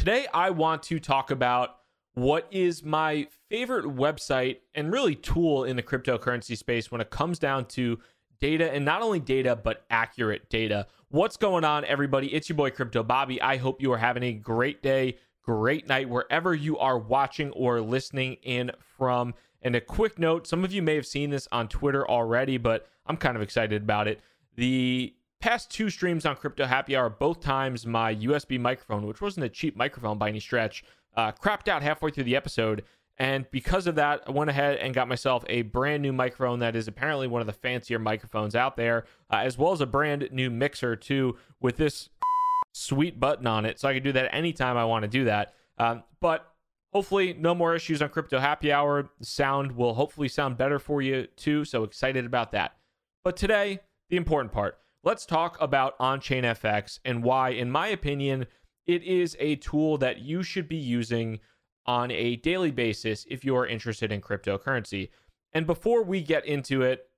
Today, 0.00 0.26
I 0.32 0.48
want 0.48 0.82
to 0.84 0.98
talk 0.98 1.30
about 1.30 1.76
what 2.14 2.48
is 2.50 2.82
my 2.82 3.28
favorite 3.50 3.84
website 3.84 4.60
and 4.74 4.90
really 4.90 5.14
tool 5.14 5.64
in 5.64 5.76
the 5.76 5.82
cryptocurrency 5.82 6.56
space 6.56 6.90
when 6.90 7.02
it 7.02 7.10
comes 7.10 7.38
down 7.38 7.66
to 7.66 7.98
data 8.40 8.72
and 8.72 8.82
not 8.82 9.02
only 9.02 9.20
data, 9.20 9.54
but 9.54 9.84
accurate 9.90 10.48
data. 10.48 10.86
What's 11.10 11.36
going 11.36 11.64
on, 11.64 11.84
everybody? 11.84 12.28
It's 12.28 12.48
your 12.48 12.56
boy 12.56 12.70
Crypto 12.70 13.02
Bobby. 13.02 13.42
I 13.42 13.58
hope 13.58 13.82
you 13.82 13.92
are 13.92 13.98
having 13.98 14.22
a 14.22 14.32
great 14.32 14.82
day, 14.82 15.18
great 15.42 15.86
night, 15.86 16.08
wherever 16.08 16.54
you 16.54 16.78
are 16.78 16.98
watching 16.98 17.50
or 17.50 17.82
listening 17.82 18.38
in 18.42 18.70
from. 18.96 19.34
And 19.60 19.76
a 19.76 19.82
quick 19.82 20.18
note 20.18 20.46
some 20.46 20.64
of 20.64 20.72
you 20.72 20.80
may 20.80 20.94
have 20.94 21.06
seen 21.06 21.28
this 21.28 21.46
on 21.52 21.68
Twitter 21.68 22.08
already, 22.08 22.56
but 22.56 22.88
I'm 23.04 23.18
kind 23.18 23.36
of 23.36 23.42
excited 23.42 23.82
about 23.82 24.08
it. 24.08 24.22
The 24.56 25.14
past 25.40 25.70
two 25.70 25.90
streams 25.90 26.26
on 26.26 26.36
Crypto 26.36 26.66
Happy 26.66 26.94
Hour, 26.94 27.10
both 27.10 27.40
times 27.40 27.86
my 27.86 28.14
USB 28.14 28.60
microphone, 28.60 29.06
which 29.06 29.20
wasn't 29.20 29.46
a 29.46 29.48
cheap 29.48 29.76
microphone 29.76 30.18
by 30.18 30.28
any 30.28 30.40
stretch, 30.40 30.84
uh, 31.16 31.32
crapped 31.32 31.68
out 31.68 31.82
halfway 31.82 32.10
through 32.10 32.24
the 32.24 32.36
episode. 32.36 32.84
And 33.18 33.50
because 33.50 33.86
of 33.86 33.96
that, 33.96 34.22
I 34.26 34.30
went 34.30 34.50
ahead 34.50 34.78
and 34.78 34.94
got 34.94 35.08
myself 35.08 35.44
a 35.48 35.62
brand 35.62 36.02
new 36.02 36.12
microphone 36.12 36.60
that 36.60 36.76
is 36.76 36.88
apparently 36.88 37.26
one 37.26 37.40
of 37.40 37.46
the 37.46 37.52
fancier 37.52 37.98
microphones 37.98 38.54
out 38.54 38.76
there, 38.76 39.04
uh, 39.30 39.36
as 39.36 39.58
well 39.58 39.72
as 39.72 39.80
a 39.80 39.86
brand 39.86 40.28
new 40.30 40.50
mixer, 40.50 40.96
too, 40.96 41.36
with 41.60 41.76
this 41.76 42.08
sweet 42.72 43.18
button 43.18 43.46
on 43.46 43.66
it. 43.66 43.78
So 43.78 43.88
I 43.88 43.94
can 43.94 44.02
do 44.02 44.12
that 44.12 44.34
anytime 44.34 44.76
I 44.76 44.84
want 44.84 45.02
to 45.02 45.08
do 45.08 45.24
that. 45.24 45.54
Um, 45.76 46.02
but 46.20 46.50
hopefully, 46.92 47.34
no 47.38 47.54
more 47.54 47.74
issues 47.74 48.00
on 48.00 48.08
Crypto 48.08 48.38
Happy 48.38 48.72
Hour. 48.72 49.10
The 49.18 49.26
sound 49.26 49.72
will 49.72 49.94
hopefully 49.94 50.28
sound 50.28 50.56
better 50.56 50.78
for 50.78 51.02
you, 51.02 51.26
too. 51.36 51.64
So 51.64 51.84
excited 51.84 52.24
about 52.24 52.52
that. 52.52 52.76
But 53.22 53.36
today, 53.36 53.80
the 54.08 54.16
important 54.16 54.52
part 54.52 54.78
let's 55.02 55.26
talk 55.26 55.56
about 55.60 55.98
Onchain 55.98 56.42
FX 56.42 56.98
and 57.04 57.22
why, 57.22 57.50
in 57.50 57.70
my 57.70 57.88
opinion, 57.88 58.46
it 58.86 59.02
is 59.02 59.36
a 59.38 59.56
tool 59.56 59.98
that 59.98 60.20
you 60.20 60.42
should 60.42 60.68
be 60.68 60.76
using 60.76 61.40
on 61.86 62.10
a 62.10 62.36
daily 62.36 62.70
basis 62.70 63.26
if 63.30 63.44
you're 63.44 63.66
interested 63.66 64.12
in 64.12 64.20
cryptocurrency. 64.20 65.10
And 65.52 65.66
before 65.66 66.02
we 66.02 66.22
get 66.22 66.44
into 66.44 66.82
it, 66.82 67.08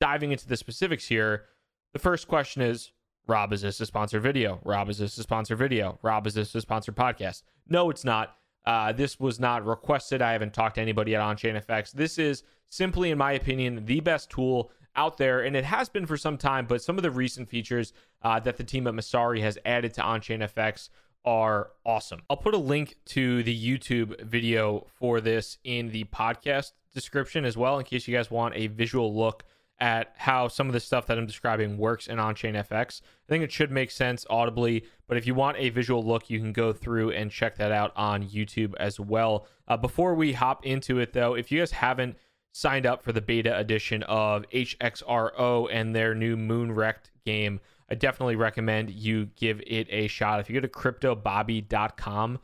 diving 0.00 0.32
into 0.32 0.48
the 0.48 0.56
specifics 0.56 1.06
here, 1.06 1.44
the 1.92 1.98
first 1.98 2.28
question 2.28 2.62
is 2.62 2.92
Rob, 3.28 3.52
is 3.52 3.62
this 3.62 3.80
a 3.80 3.86
sponsored 3.86 4.22
video? 4.22 4.60
Rob, 4.64 4.88
is 4.88 4.98
this 4.98 5.16
a 5.18 5.22
sponsored 5.22 5.58
video? 5.58 5.98
Rob, 6.02 6.26
is 6.26 6.34
this 6.34 6.54
a 6.54 6.60
sponsored 6.60 6.96
podcast? 6.96 7.42
No, 7.68 7.90
it's 7.90 8.04
not. 8.04 8.36
Uh, 8.64 8.92
this 8.92 9.20
was 9.20 9.38
not 9.38 9.64
requested. 9.66 10.22
I 10.22 10.32
haven't 10.32 10.54
talked 10.54 10.76
to 10.76 10.80
anybody 10.80 11.14
at 11.14 11.20
Onchain 11.20 11.64
FX. 11.64 11.92
This 11.92 12.18
is 12.18 12.42
simply, 12.68 13.10
in 13.10 13.18
my 13.18 13.32
opinion, 13.32 13.84
the 13.86 14.00
best 14.00 14.30
tool 14.30 14.72
out 14.96 15.16
there, 15.18 15.40
and 15.40 15.56
it 15.56 15.64
has 15.64 15.88
been 15.88 16.06
for 16.06 16.16
some 16.16 16.36
time. 16.36 16.66
But 16.66 16.82
some 16.82 16.96
of 16.96 17.02
the 17.02 17.10
recent 17.10 17.48
features 17.48 17.92
uh, 18.22 18.40
that 18.40 18.56
the 18.56 18.64
team 18.64 18.86
at 18.86 18.94
Messari 18.94 19.40
has 19.40 19.58
added 19.64 19.94
to 19.94 20.02
Onchain 20.02 20.40
FX 20.40 20.88
are 21.24 21.70
awesome. 21.86 22.20
I'll 22.28 22.36
put 22.36 22.54
a 22.54 22.58
link 22.58 22.96
to 23.06 23.42
the 23.42 23.56
YouTube 23.78 24.22
video 24.24 24.86
for 24.94 25.20
this 25.20 25.58
in 25.64 25.90
the 25.90 26.04
podcast 26.04 26.72
description 26.94 27.44
as 27.44 27.56
well, 27.56 27.78
in 27.78 27.84
case 27.84 28.06
you 28.08 28.16
guys 28.16 28.30
want 28.30 28.54
a 28.56 28.66
visual 28.66 29.14
look 29.14 29.44
at 29.82 30.12
how 30.16 30.46
some 30.46 30.68
of 30.68 30.72
the 30.72 30.80
stuff 30.80 31.06
that 31.06 31.18
I'm 31.18 31.26
describing 31.26 31.76
works 31.76 32.06
in 32.06 32.18
Onchain 32.18 32.54
FX. 32.54 33.00
I 33.02 33.28
think 33.28 33.42
it 33.42 33.50
should 33.50 33.72
make 33.72 33.90
sense 33.90 34.24
audibly, 34.30 34.84
but 35.08 35.16
if 35.16 35.26
you 35.26 35.34
want 35.34 35.56
a 35.58 35.70
visual 35.70 36.04
look, 36.04 36.30
you 36.30 36.38
can 36.38 36.52
go 36.52 36.72
through 36.72 37.10
and 37.10 37.32
check 37.32 37.56
that 37.56 37.72
out 37.72 37.92
on 37.96 38.22
YouTube 38.22 38.74
as 38.78 39.00
well. 39.00 39.48
Uh, 39.66 39.76
before 39.76 40.14
we 40.14 40.34
hop 40.34 40.64
into 40.64 41.00
it, 41.00 41.12
though, 41.12 41.34
if 41.34 41.50
you 41.50 41.58
guys 41.58 41.72
haven't 41.72 42.16
signed 42.52 42.86
up 42.86 43.02
for 43.02 43.12
the 43.12 43.20
beta 43.20 43.56
edition 43.58 44.02
of 44.04 44.44
HXRO 44.50 45.68
and 45.72 45.94
their 45.94 46.14
new 46.14 46.36
Moonrekt 46.36 47.10
game, 47.24 47.60
I 47.90 47.94
definitely 47.94 48.36
recommend 48.36 48.90
you 48.90 49.26
give 49.36 49.60
it 49.66 49.86
a 49.90 50.06
shot. 50.06 50.40
If 50.40 50.48
you 50.48 50.60
go 50.60 50.66
to 50.66 50.68
cryptobobby.com 50.68 52.38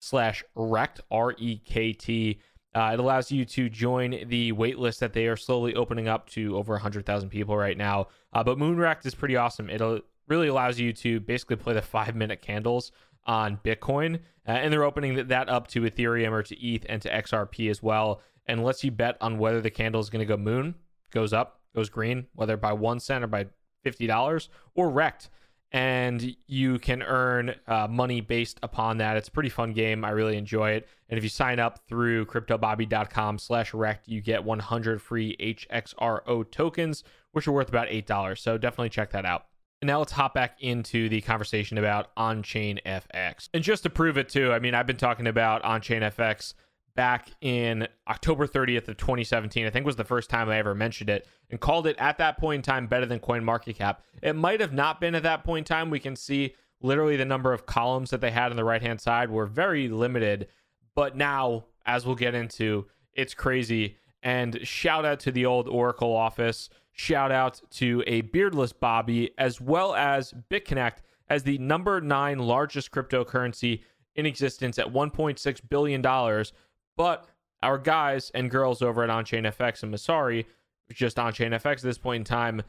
slash 0.00 0.44
rekt, 0.56 1.00
R-E-K-T, 1.10 2.40
uh, 2.74 2.90
it 2.92 3.00
allows 3.00 3.32
you 3.32 3.44
to 3.44 3.68
join 3.68 4.28
the 4.28 4.52
waitlist 4.52 5.00
that 5.00 5.12
they 5.12 5.26
are 5.26 5.36
slowly 5.36 5.74
opening 5.74 6.06
up 6.06 6.28
to 6.30 6.56
over 6.56 6.74
100,000 6.74 7.28
people 7.28 7.56
right 7.56 7.76
now. 7.76 8.08
Uh, 8.32 8.44
but 8.44 8.58
Moonrekt 8.58 9.04
is 9.06 9.14
pretty 9.14 9.36
awesome. 9.36 9.68
It 9.68 9.82
really 10.28 10.48
allows 10.48 10.78
you 10.78 10.92
to 10.92 11.18
basically 11.20 11.56
play 11.56 11.74
the 11.74 11.82
five 11.82 12.14
minute 12.14 12.42
candles 12.42 12.92
on 13.26 13.58
Bitcoin. 13.64 14.16
Uh, 14.46 14.52
and 14.52 14.72
they're 14.72 14.84
opening 14.84 15.28
that 15.28 15.48
up 15.48 15.66
to 15.68 15.82
Ethereum 15.82 16.30
or 16.30 16.42
to 16.42 16.56
ETH 16.64 16.86
and 16.88 17.02
to 17.02 17.10
XRP 17.10 17.70
as 17.70 17.82
well 17.82 18.20
and 18.48 18.64
lets 18.64 18.82
you 18.82 18.90
bet 18.90 19.16
on 19.20 19.38
whether 19.38 19.60
the 19.60 19.70
candle 19.70 20.00
is 20.00 20.10
going 20.10 20.26
to 20.26 20.26
go 20.26 20.36
moon, 20.36 20.74
goes 21.12 21.32
up, 21.32 21.60
goes 21.74 21.90
green, 21.90 22.26
whether 22.34 22.56
by 22.56 22.72
one 22.72 22.98
cent 22.98 23.22
or 23.22 23.28
by 23.28 23.46
$50 23.84 24.48
or 24.74 24.90
wrecked. 24.90 25.28
And 25.70 26.34
you 26.46 26.78
can 26.78 27.02
earn 27.02 27.54
uh, 27.66 27.86
money 27.88 28.22
based 28.22 28.58
upon 28.62 28.98
that. 28.98 29.18
It's 29.18 29.28
a 29.28 29.30
pretty 29.30 29.50
fun 29.50 29.74
game. 29.74 30.02
I 30.02 30.10
really 30.10 30.38
enjoy 30.38 30.70
it. 30.70 30.88
And 31.10 31.18
if 31.18 31.24
you 31.24 31.28
sign 31.28 31.60
up 31.60 31.80
through 31.86 32.24
cryptobobby.com 32.24 33.38
slash 33.38 33.72
rekt, 33.72 34.00
you 34.06 34.22
get 34.22 34.42
100 34.42 35.02
free 35.02 35.36
HXRO 35.38 36.50
tokens, 36.50 37.04
which 37.32 37.46
are 37.46 37.52
worth 37.52 37.68
about 37.68 37.88
$8. 37.88 38.38
So 38.38 38.56
definitely 38.56 38.88
check 38.88 39.10
that 39.10 39.26
out. 39.26 39.44
And 39.82 39.86
now 39.86 39.98
let's 39.98 40.12
hop 40.12 40.34
back 40.34 40.56
into 40.60 41.08
the 41.10 41.20
conversation 41.20 41.76
about 41.76 42.10
on-chain 42.16 42.80
FX. 42.84 43.48
And 43.52 43.62
just 43.62 43.82
to 43.84 43.90
prove 43.90 44.16
it 44.16 44.28
too, 44.28 44.52
I 44.52 44.58
mean, 44.58 44.74
I've 44.74 44.86
been 44.86 44.96
talking 44.96 45.26
about 45.26 45.62
on-chain 45.62 46.00
FX 46.00 46.54
back 46.98 47.30
in 47.40 47.86
October 48.08 48.48
30th 48.48 48.88
of 48.88 48.96
2017. 48.96 49.64
I 49.64 49.70
think 49.70 49.86
was 49.86 49.94
the 49.94 50.02
first 50.02 50.28
time 50.28 50.48
I 50.48 50.58
ever 50.58 50.74
mentioned 50.74 51.08
it 51.08 51.28
and 51.48 51.60
called 51.60 51.86
it 51.86 51.94
at 51.96 52.18
that 52.18 52.38
point 52.38 52.56
in 52.56 52.62
time 52.62 52.88
better 52.88 53.06
than 53.06 53.20
Coin 53.20 53.44
Market 53.44 53.78
Cap. 53.78 54.02
It 54.20 54.34
might 54.34 54.60
have 54.60 54.72
not 54.72 55.00
been 55.00 55.14
at 55.14 55.22
that 55.22 55.44
point 55.44 55.70
in 55.70 55.76
time. 55.76 55.90
We 55.90 56.00
can 56.00 56.16
see 56.16 56.56
literally 56.82 57.16
the 57.16 57.24
number 57.24 57.52
of 57.52 57.66
columns 57.66 58.10
that 58.10 58.20
they 58.20 58.32
had 58.32 58.50
on 58.50 58.56
the 58.56 58.64
right 58.64 58.82
hand 58.82 59.00
side 59.00 59.30
were 59.30 59.46
very 59.46 59.88
limited, 59.88 60.48
but 60.96 61.16
now 61.16 61.66
as 61.86 62.04
we'll 62.04 62.16
get 62.16 62.34
into, 62.34 62.86
it's 63.12 63.32
crazy. 63.32 63.96
And 64.24 64.58
shout 64.66 65.04
out 65.04 65.20
to 65.20 65.30
the 65.30 65.46
old 65.46 65.68
Oracle 65.68 66.16
office. 66.16 66.68
Shout 66.90 67.30
out 67.30 67.62
to 67.74 68.02
a 68.08 68.22
beardless 68.22 68.72
Bobby 68.72 69.30
as 69.38 69.60
well 69.60 69.94
as 69.94 70.34
BitConnect 70.50 70.96
as 71.30 71.44
the 71.44 71.58
number 71.58 72.00
9 72.00 72.40
largest 72.40 72.90
cryptocurrency 72.90 73.82
in 74.16 74.26
existence 74.26 74.80
at 74.80 74.92
1.6 74.92 75.60
billion 75.70 76.02
dollars 76.02 76.52
but 76.98 77.26
our 77.62 77.78
guys 77.78 78.30
and 78.34 78.50
girls 78.50 78.82
over 78.82 79.02
at 79.02 79.08
Onchain 79.08 79.44
FX 79.44 79.82
and 79.82 79.94
Messari, 79.94 80.44
just 80.92 81.16
Onchain 81.16 81.52
FX 81.52 81.76
at 81.76 81.82
this 81.82 81.96
point 81.96 82.20
in 82.20 82.24
time, 82.24 82.62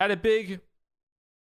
had 0.00 0.10
a 0.10 0.16
big 0.16 0.60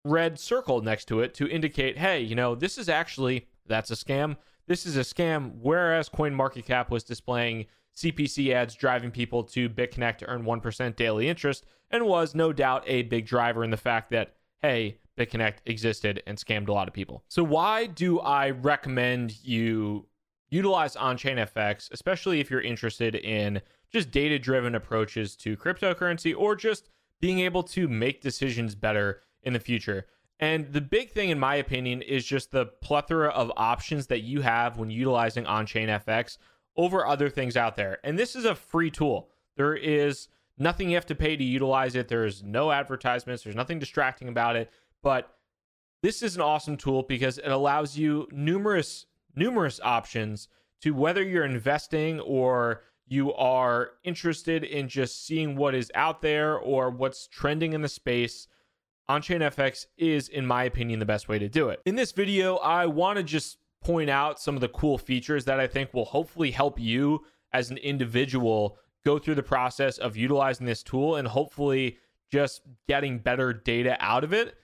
red 0.04 0.38
circle 0.38 0.80
next 0.80 1.06
to 1.06 1.20
it 1.20 1.34
to 1.34 1.48
indicate, 1.48 1.98
hey, 1.98 2.20
you 2.20 2.34
know, 2.34 2.54
this 2.54 2.78
is 2.78 2.88
actually 2.88 3.48
that's 3.66 3.90
a 3.90 3.94
scam. 3.94 4.36
This 4.66 4.86
is 4.86 4.96
a 4.96 5.00
scam. 5.00 5.52
Whereas 5.60 6.08
CoinMarketCap 6.08 6.88
was 6.88 7.02
displaying 7.02 7.66
CPC 7.96 8.52
ads 8.52 8.74
driving 8.74 9.10
people 9.10 9.42
to 9.44 9.68
BitConnect 9.68 10.18
to 10.18 10.26
earn 10.26 10.44
1% 10.44 10.96
daily 10.96 11.28
interest 11.28 11.66
and 11.90 12.06
was 12.06 12.34
no 12.34 12.52
doubt 12.52 12.84
a 12.86 13.02
big 13.02 13.26
driver 13.26 13.64
in 13.64 13.70
the 13.70 13.76
fact 13.76 14.10
that, 14.10 14.34
hey, 14.62 14.98
BitConnect 15.18 15.58
existed 15.66 16.22
and 16.26 16.38
scammed 16.38 16.68
a 16.68 16.72
lot 16.72 16.88
of 16.88 16.94
people. 16.94 17.24
So, 17.28 17.42
why 17.44 17.86
do 17.86 18.20
I 18.20 18.50
recommend 18.50 19.44
you 19.44 20.06
utilize 20.54 20.94
on-chain 20.94 21.36
FX, 21.36 21.90
especially 21.90 22.38
if 22.38 22.48
you're 22.48 22.60
interested 22.60 23.16
in 23.16 23.60
just 23.92 24.12
data-driven 24.12 24.74
approaches 24.74 25.34
to 25.36 25.56
cryptocurrency 25.56 26.32
or 26.36 26.54
just 26.54 26.90
being 27.20 27.40
able 27.40 27.62
to 27.62 27.88
make 27.88 28.20
decisions 28.20 28.74
better 28.74 29.20
in 29.42 29.52
the 29.52 29.58
future. 29.58 30.06
And 30.38 30.72
the 30.72 30.80
big 30.80 31.10
thing, 31.10 31.30
in 31.30 31.38
my 31.38 31.56
opinion, 31.56 32.02
is 32.02 32.24
just 32.24 32.50
the 32.50 32.66
plethora 32.66 33.30
of 33.30 33.50
options 33.56 34.06
that 34.08 34.22
you 34.22 34.42
have 34.42 34.78
when 34.78 34.90
utilizing 34.90 35.44
on-chain 35.46 35.88
FX 35.88 36.38
over 36.76 37.06
other 37.06 37.28
things 37.28 37.56
out 37.56 37.76
there. 37.76 37.98
And 38.04 38.18
this 38.18 38.36
is 38.36 38.44
a 38.44 38.54
free 38.54 38.90
tool. 38.90 39.30
There 39.56 39.74
is 39.74 40.28
nothing 40.58 40.88
you 40.88 40.96
have 40.96 41.06
to 41.06 41.14
pay 41.14 41.36
to 41.36 41.44
utilize 41.44 41.96
it. 41.96 42.08
There's 42.08 42.42
no 42.42 42.70
advertisements. 42.70 43.42
There's 43.42 43.56
nothing 43.56 43.78
distracting 43.80 44.28
about 44.28 44.56
it. 44.56 44.70
But 45.02 45.36
this 46.02 46.22
is 46.22 46.36
an 46.36 46.42
awesome 46.42 46.76
tool 46.76 47.02
because 47.02 47.38
it 47.38 47.48
allows 47.48 47.96
you 47.96 48.28
numerous 48.30 49.06
numerous 49.36 49.80
options 49.82 50.48
to 50.82 50.92
whether 50.92 51.22
you're 51.22 51.44
investing 51.44 52.20
or 52.20 52.82
you 53.06 53.32
are 53.34 53.90
interested 54.02 54.64
in 54.64 54.88
just 54.88 55.26
seeing 55.26 55.56
what 55.56 55.74
is 55.74 55.90
out 55.94 56.22
there 56.22 56.56
or 56.58 56.90
what's 56.90 57.26
trending 57.28 57.72
in 57.72 57.82
the 57.82 57.88
space. 57.88 58.48
Onchain 59.08 59.40
FX 59.40 59.86
is, 59.98 60.28
in 60.28 60.46
my 60.46 60.64
opinion, 60.64 60.98
the 60.98 61.04
best 61.04 61.28
way 61.28 61.38
to 61.38 61.48
do 61.48 61.68
it. 61.68 61.80
In 61.84 61.96
this 61.96 62.12
video, 62.12 62.56
I 62.56 62.86
want 62.86 63.18
to 63.18 63.22
just 63.22 63.58
point 63.82 64.08
out 64.08 64.40
some 64.40 64.54
of 64.54 64.62
the 64.62 64.68
cool 64.68 64.96
features 64.96 65.44
that 65.44 65.60
I 65.60 65.66
think 65.66 65.92
will 65.92 66.06
hopefully 66.06 66.50
help 66.50 66.80
you 66.80 67.24
as 67.52 67.70
an 67.70 67.76
individual 67.78 68.78
go 69.04 69.18
through 69.18 69.34
the 69.34 69.42
process 69.42 69.98
of 69.98 70.16
utilizing 70.16 70.66
this 70.66 70.82
tool 70.82 71.16
and 71.16 71.28
hopefully 71.28 71.98
just 72.32 72.62
getting 72.88 73.18
better 73.18 73.52
data 73.52 73.96
out 74.00 74.24
of 74.24 74.32
it. 74.32 74.54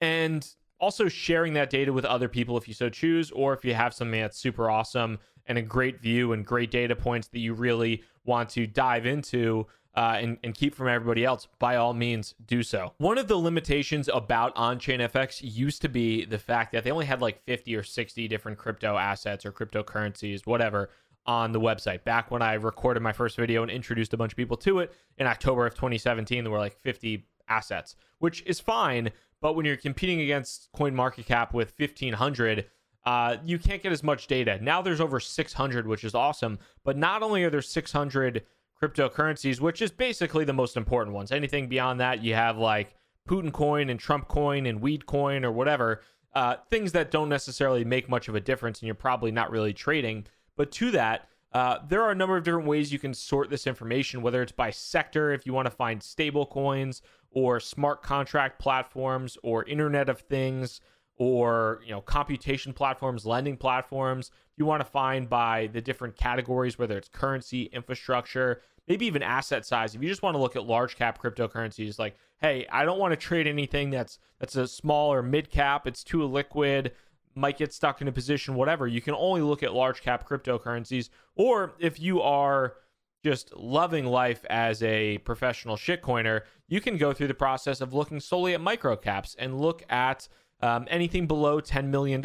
And 0.00 0.48
also 0.82 1.08
sharing 1.08 1.54
that 1.54 1.70
data 1.70 1.92
with 1.92 2.04
other 2.04 2.28
people 2.28 2.58
if 2.58 2.66
you 2.66 2.74
so 2.74 2.90
choose, 2.90 3.30
or 3.30 3.54
if 3.54 3.64
you 3.64 3.72
have 3.72 3.94
something 3.94 4.20
that's 4.20 4.36
super 4.36 4.68
awesome 4.68 5.18
and 5.46 5.56
a 5.56 5.62
great 5.62 6.00
view 6.00 6.32
and 6.32 6.44
great 6.44 6.70
data 6.70 6.94
points 6.94 7.28
that 7.28 7.38
you 7.38 7.54
really 7.54 8.02
want 8.24 8.48
to 8.50 8.66
dive 8.66 9.06
into, 9.06 9.66
uh, 9.94 10.16
and, 10.18 10.38
and 10.42 10.54
keep 10.54 10.74
from 10.74 10.88
everybody 10.88 11.24
else, 11.24 11.46
by 11.58 11.76
all 11.76 11.94
means, 11.94 12.34
do 12.46 12.62
so. 12.62 12.92
One 12.98 13.18
of 13.18 13.28
the 13.28 13.36
limitations 13.36 14.08
about 14.12 14.56
on 14.56 14.78
chain 14.78 15.00
OnChainFX 15.00 15.40
used 15.42 15.82
to 15.82 15.88
be 15.88 16.24
the 16.24 16.38
fact 16.38 16.72
that 16.72 16.82
they 16.82 16.90
only 16.90 17.06
had 17.06 17.20
like 17.20 17.42
50 17.44 17.76
or 17.76 17.82
60 17.82 18.26
different 18.28 18.58
crypto 18.58 18.96
assets 18.96 19.44
or 19.44 19.52
cryptocurrencies, 19.52 20.46
whatever, 20.46 20.90
on 21.26 21.52
the 21.52 21.60
website. 21.60 22.04
Back 22.04 22.30
when 22.30 22.42
I 22.42 22.54
recorded 22.54 23.02
my 23.02 23.12
first 23.12 23.36
video 23.36 23.62
and 23.62 23.70
introduced 23.70 24.14
a 24.14 24.16
bunch 24.16 24.32
of 24.32 24.36
people 24.36 24.56
to 24.58 24.80
it 24.80 24.92
in 25.18 25.26
October 25.26 25.66
of 25.66 25.74
2017, 25.74 26.42
there 26.42 26.50
were 26.50 26.58
like 26.58 26.80
50 26.80 27.26
assets, 27.48 27.96
which 28.18 28.42
is 28.46 28.58
fine. 28.60 29.10
But 29.42 29.56
when 29.56 29.66
you're 29.66 29.76
competing 29.76 30.20
against 30.22 30.70
CoinMarketCap 30.74 31.52
with 31.52 31.74
1,500, 31.76 32.64
uh, 33.04 33.36
you 33.44 33.58
can't 33.58 33.82
get 33.82 33.92
as 33.92 34.04
much 34.04 34.28
data. 34.28 34.58
Now 34.62 34.80
there's 34.80 35.00
over 35.00 35.18
600, 35.20 35.86
which 35.86 36.04
is 36.04 36.14
awesome. 36.14 36.60
But 36.84 36.96
not 36.96 37.22
only 37.22 37.42
are 37.42 37.50
there 37.50 37.60
600 37.60 38.44
cryptocurrencies, 38.80 39.60
which 39.60 39.82
is 39.82 39.90
basically 39.90 40.44
the 40.44 40.52
most 40.52 40.76
important 40.76 41.14
ones. 41.14 41.32
Anything 41.32 41.68
beyond 41.68 42.00
that, 42.00 42.22
you 42.22 42.34
have 42.34 42.56
like 42.56 42.94
Putin 43.28 43.52
coin 43.52 43.90
and 43.90 43.98
Trump 43.98 44.28
coin 44.28 44.66
and 44.66 44.80
weed 44.80 45.06
coin 45.06 45.44
or 45.44 45.52
whatever, 45.52 46.02
uh, 46.34 46.56
things 46.70 46.92
that 46.92 47.10
don't 47.10 47.28
necessarily 47.28 47.84
make 47.84 48.08
much 48.08 48.28
of 48.28 48.36
a 48.36 48.40
difference, 48.40 48.80
and 48.80 48.86
you're 48.86 48.94
probably 48.94 49.32
not 49.32 49.50
really 49.50 49.72
trading. 49.72 50.24
But 50.56 50.70
to 50.72 50.92
that, 50.92 51.28
uh, 51.54 51.78
there 51.86 52.02
are 52.02 52.10
a 52.10 52.14
number 52.14 52.36
of 52.36 52.44
different 52.44 52.66
ways 52.66 52.92
you 52.92 52.98
can 52.98 53.12
sort 53.12 53.50
this 53.50 53.66
information, 53.66 54.22
whether 54.22 54.42
it's 54.42 54.52
by 54.52 54.70
sector, 54.70 55.32
if 55.32 55.44
you 55.46 55.52
want 55.52 55.66
to 55.66 55.70
find 55.70 56.02
stable 56.02 56.46
coins, 56.46 57.02
or 57.30 57.60
smart 57.60 58.02
contract 58.02 58.58
platforms, 58.58 59.36
or 59.42 59.64
Internet 59.64 60.08
of 60.08 60.20
Things, 60.20 60.80
or 61.16 61.80
you 61.84 61.90
know 61.90 62.00
computation 62.00 62.72
platforms, 62.72 63.26
lending 63.26 63.56
platforms. 63.56 64.30
You 64.56 64.64
want 64.64 64.80
to 64.80 64.90
find 64.90 65.28
by 65.28 65.68
the 65.72 65.80
different 65.80 66.16
categories, 66.16 66.78
whether 66.78 66.96
it's 66.96 67.08
currency, 67.08 67.64
infrastructure, 67.64 68.62
maybe 68.88 69.06
even 69.06 69.22
asset 69.22 69.66
size. 69.66 69.94
If 69.94 70.02
you 70.02 70.08
just 70.08 70.22
want 70.22 70.34
to 70.34 70.40
look 70.40 70.56
at 70.56 70.64
large 70.64 70.96
cap 70.96 71.20
cryptocurrencies, 71.20 71.98
like, 71.98 72.16
hey, 72.40 72.66
I 72.70 72.84
don't 72.84 72.98
want 72.98 73.12
to 73.12 73.16
trade 73.16 73.46
anything 73.46 73.90
that's 73.90 74.18
that's 74.38 74.56
a 74.56 74.66
small 74.66 75.12
or 75.12 75.22
mid 75.22 75.50
cap, 75.50 75.86
it's 75.86 76.02
too 76.02 76.24
liquid, 76.24 76.92
might 77.34 77.58
get 77.58 77.72
stuck 77.72 78.00
in 78.00 78.08
a 78.08 78.12
position, 78.12 78.54
whatever. 78.54 78.86
You 78.86 79.00
can 79.00 79.14
only 79.14 79.42
look 79.42 79.62
at 79.62 79.72
large 79.72 80.02
cap 80.02 80.28
cryptocurrencies. 80.28 81.08
Or 81.36 81.74
if 81.78 82.00
you 82.00 82.20
are 82.20 82.74
just 83.22 83.54
loving 83.56 84.04
life 84.06 84.44
as 84.50 84.82
a 84.82 85.18
professional 85.18 85.76
shitcoiner, 85.76 86.42
you 86.68 86.80
can 86.80 86.96
go 86.96 87.12
through 87.12 87.28
the 87.28 87.34
process 87.34 87.80
of 87.80 87.94
looking 87.94 88.20
solely 88.20 88.54
at 88.54 88.60
micro 88.60 88.96
caps 88.96 89.36
and 89.38 89.60
look 89.60 89.84
at 89.88 90.28
um, 90.60 90.86
anything 90.90 91.26
below 91.26 91.60
$10 91.60 91.86
million 91.86 92.24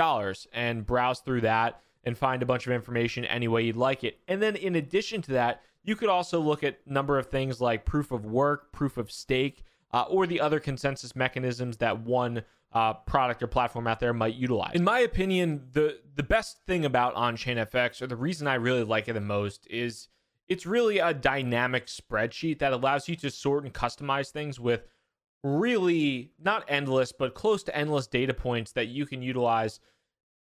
and 0.53 0.85
browse 0.85 1.19
through 1.19 1.41
that 1.41 1.81
and 2.03 2.17
find 2.17 2.41
a 2.41 2.45
bunch 2.45 2.65
of 2.65 2.73
information 2.73 3.25
any 3.25 3.47
way 3.47 3.63
you'd 3.63 3.75
like 3.75 4.03
it. 4.03 4.19
And 4.27 4.41
then 4.41 4.55
in 4.55 4.75
addition 4.75 5.21
to 5.23 5.31
that, 5.33 5.61
you 5.83 5.95
could 5.95 6.09
also 6.09 6.39
look 6.39 6.63
at 6.63 6.85
number 6.85 7.17
of 7.17 7.27
things 7.27 7.61
like 7.61 7.85
proof 7.85 8.11
of 8.11 8.25
work, 8.25 8.71
proof 8.71 8.97
of 8.97 9.11
stake, 9.11 9.63
uh, 9.93 10.03
or 10.09 10.27
the 10.27 10.41
other 10.41 10.59
consensus 10.59 11.15
mechanisms 11.15 11.77
that 11.77 11.99
one 11.99 12.43
uh, 12.73 12.93
product 12.93 13.41
or 13.41 13.47
platform 13.47 13.87
out 13.87 13.99
there 13.99 14.13
might 14.13 14.35
utilize. 14.35 14.73
In 14.75 14.83
my 14.83 14.99
opinion, 14.99 15.67
the 15.71 15.99
the 16.15 16.23
best 16.23 16.65
thing 16.65 16.85
about 16.85 17.15
OnChainFX, 17.15 18.01
or 18.01 18.07
the 18.07 18.15
reason 18.15 18.47
I 18.47 18.55
really 18.55 18.83
like 18.83 19.07
it 19.07 19.13
the 19.13 19.21
most, 19.21 19.67
is 19.69 20.09
it's 20.47 20.65
really 20.65 20.99
a 20.99 21.13
dynamic 21.13 21.87
spreadsheet 21.87 22.59
that 22.59 22.73
allows 22.73 23.07
you 23.07 23.15
to 23.17 23.29
sort 23.29 23.63
and 23.63 23.73
customize 23.73 24.29
things 24.29 24.59
with 24.59 24.87
really 25.43 26.31
not 26.39 26.65
endless, 26.67 27.11
but 27.11 27.33
close 27.33 27.63
to 27.63 27.75
endless 27.75 28.07
data 28.07 28.33
points 28.33 28.71
that 28.73 28.87
you 28.87 29.05
can 29.05 29.21
utilize 29.21 29.79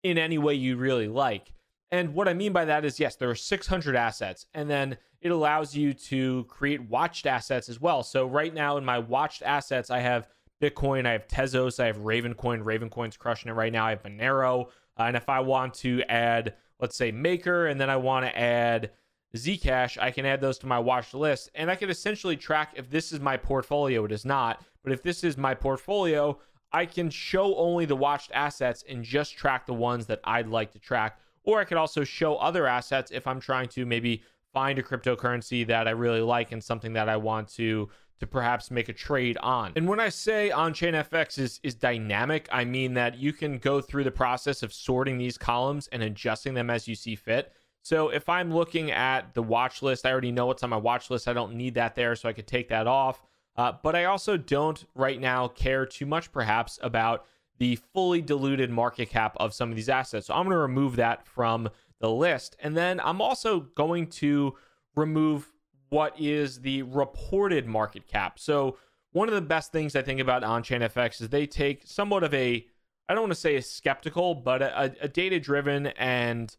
in 0.03 0.17
any 0.17 0.37
way 0.37 0.53
you 0.53 0.75
really 0.75 1.07
like. 1.07 1.53
And 1.91 2.13
what 2.13 2.27
I 2.27 2.33
mean 2.33 2.53
by 2.53 2.65
that 2.65 2.85
is, 2.85 2.99
yes, 2.99 3.15
there 3.15 3.29
are 3.29 3.35
600 3.35 3.95
assets, 3.95 4.45
and 4.53 4.69
then 4.69 4.97
it 5.21 5.31
allows 5.31 5.75
you 5.75 5.93
to 5.93 6.45
create 6.45 6.89
watched 6.89 7.25
assets 7.25 7.69
as 7.69 7.79
well. 7.79 8.01
So 8.01 8.25
right 8.25 8.53
now 8.53 8.77
in 8.77 8.85
my 8.85 8.97
watched 8.97 9.43
assets, 9.43 9.89
I 9.89 9.99
have 9.99 10.27
Bitcoin, 10.61 11.05
I 11.05 11.13
have 11.13 11.27
Tezos, 11.27 11.79
I 11.81 11.87
have 11.87 11.97
Ravencoin. 11.97 12.63
Ravencoin's 12.63 13.17
crushing 13.17 13.49
it 13.49 13.55
right 13.55 13.73
now. 13.73 13.85
I 13.85 13.89
have 13.89 14.03
Monero, 14.03 14.67
uh, 14.97 15.03
and 15.03 15.17
if 15.17 15.27
I 15.27 15.39
want 15.39 15.73
to 15.75 16.03
add, 16.03 16.53
let's 16.79 16.95
say 16.95 17.11
Maker, 17.11 17.67
and 17.67 17.81
then 17.81 17.89
I 17.89 17.97
want 17.97 18.25
to 18.25 18.37
add 18.37 18.91
Zcash, 19.35 19.97
I 19.99 20.11
can 20.11 20.25
add 20.25 20.41
those 20.41 20.59
to 20.59 20.67
my 20.67 20.77
watch 20.77 21.13
list, 21.13 21.49
and 21.55 21.71
I 21.71 21.75
can 21.75 21.89
essentially 21.89 22.37
track 22.37 22.73
if 22.75 22.89
this 22.89 23.11
is 23.11 23.19
my 23.19 23.37
portfolio. 23.37 24.05
It 24.05 24.11
is 24.11 24.25
not, 24.25 24.63
but 24.83 24.93
if 24.93 25.01
this 25.01 25.23
is 25.23 25.37
my 25.37 25.55
portfolio, 25.55 26.37
I 26.71 26.85
can 26.85 27.09
show 27.09 27.55
only 27.55 27.85
the 27.85 27.95
watched 27.95 28.31
assets 28.33 28.83
and 28.87 29.03
just 29.03 29.35
track 29.35 29.65
the 29.65 29.73
ones 29.73 30.05
that 30.07 30.19
I'd 30.23 30.47
like 30.47 30.71
to 30.71 30.79
track. 30.79 31.19
Or 31.43 31.59
I 31.59 31.65
could 31.65 31.77
also 31.77 32.03
show 32.03 32.35
other 32.35 32.67
assets 32.67 33.11
if 33.11 33.25
I'm 33.25 33.39
trying 33.39 33.67
to 33.69 33.85
maybe 33.85 34.23
find 34.53 34.77
a 34.77 34.83
cryptocurrency 34.83 35.65
that 35.67 35.87
I 35.87 35.91
really 35.91 36.21
like 36.21 36.51
and 36.51 36.63
something 36.63 36.93
that 36.93 37.09
I 37.09 37.17
want 37.17 37.47
to 37.55 37.89
to 38.21 38.27
perhaps 38.27 38.69
make 38.69 38.87
a 38.87 38.93
trade 38.93 39.35
on. 39.39 39.73
And 39.75 39.89
when 39.89 39.99
I 39.99 40.09
say 40.09 40.51
on-chain 40.51 40.93
FX 40.93 41.39
is 41.39 41.59
is 41.63 41.73
dynamic, 41.73 42.47
I 42.51 42.63
mean 42.65 42.93
that 42.93 43.17
you 43.17 43.33
can 43.33 43.57
go 43.57 43.81
through 43.81 44.03
the 44.03 44.11
process 44.11 44.61
of 44.61 44.71
sorting 44.71 45.17
these 45.17 45.39
columns 45.39 45.89
and 45.91 46.03
adjusting 46.03 46.53
them 46.53 46.69
as 46.69 46.87
you 46.87 46.93
see 46.93 47.15
fit. 47.15 47.51
So 47.81 48.09
if 48.09 48.29
I'm 48.29 48.53
looking 48.53 48.91
at 48.91 49.33
the 49.33 49.41
watch 49.41 49.81
list, 49.81 50.05
I 50.05 50.11
already 50.11 50.31
know 50.31 50.45
what's 50.45 50.61
on 50.61 50.69
my 50.69 50.77
watch 50.77 51.09
list. 51.09 51.27
I 51.27 51.33
don't 51.33 51.55
need 51.55 51.73
that 51.73 51.95
there, 51.95 52.15
so 52.15 52.29
I 52.29 52.33
could 52.33 52.45
take 52.45 52.69
that 52.69 52.85
off. 52.85 53.23
Uh, 53.55 53.73
but 53.81 53.95
I 53.95 54.05
also 54.05 54.37
don't 54.37 54.85
right 54.93 55.19
now 55.19 55.47
care 55.47 55.87
too 55.87 56.05
much, 56.05 56.31
perhaps, 56.31 56.77
about 56.83 57.25
the 57.57 57.79
fully 57.91 58.21
diluted 58.21 58.69
market 58.69 59.09
cap 59.09 59.35
of 59.39 59.51
some 59.51 59.71
of 59.71 59.75
these 59.75 59.89
assets. 59.89 60.27
So 60.27 60.35
I'm 60.35 60.43
going 60.43 60.55
to 60.55 60.61
remove 60.61 60.95
that 60.97 61.25
from 61.25 61.69
the 61.99 62.09
list. 62.11 62.55
And 62.59 62.77
then 62.77 62.99
I'm 62.99 63.19
also 63.19 63.61
going 63.61 64.07
to 64.07 64.55
remove 64.95 65.51
what 65.91 66.17
is 66.17 66.61
the 66.61 66.81
reported 66.83 67.67
market 67.67 68.07
cap. 68.07 68.39
So 68.39 68.77
one 69.11 69.27
of 69.27 69.35
the 69.35 69.41
best 69.41 69.73
things 69.73 69.93
I 69.95 70.01
think 70.01 70.21
about 70.21 70.41
OnChainFX 70.41 71.21
is 71.21 71.29
they 71.29 71.45
take 71.45 71.83
somewhat 71.85 72.23
of 72.23 72.33
a, 72.33 72.65
I 73.09 73.13
don't 73.13 73.23
want 73.23 73.33
to 73.33 73.39
say 73.39 73.57
a 73.57 73.61
skeptical, 73.61 74.33
but 74.33 74.61
a, 74.61 74.95
a 75.01 75.09
data 75.09 75.37
driven 75.37 75.87
and 75.87 76.55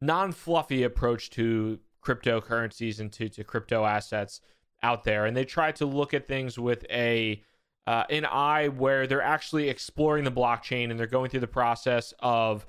non 0.00 0.30
fluffy 0.30 0.84
approach 0.84 1.28
to 1.30 1.80
cryptocurrencies 2.06 3.00
and 3.00 3.12
to, 3.12 3.28
to 3.28 3.42
crypto 3.42 3.84
assets 3.84 4.40
out 4.84 5.02
there. 5.02 5.26
And 5.26 5.36
they 5.36 5.44
try 5.44 5.72
to 5.72 5.84
look 5.84 6.14
at 6.14 6.28
things 6.28 6.56
with 6.56 6.86
a, 6.88 7.42
uh, 7.88 8.04
an 8.10 8.26
eye 8.26 8.68
where 8.68 9.08
they're 9.08 9.20
actually 9.20 9.68
exploring 9.68 10.22
the 10.22 10.30
blockchain 10.30 10.92
and 10.92 11.00
they're 11.00 11.08
going 11.08 11.30
through 11.30 11.40
the 11.40 11.48
process 11.48 12.14
of 12.20 12.64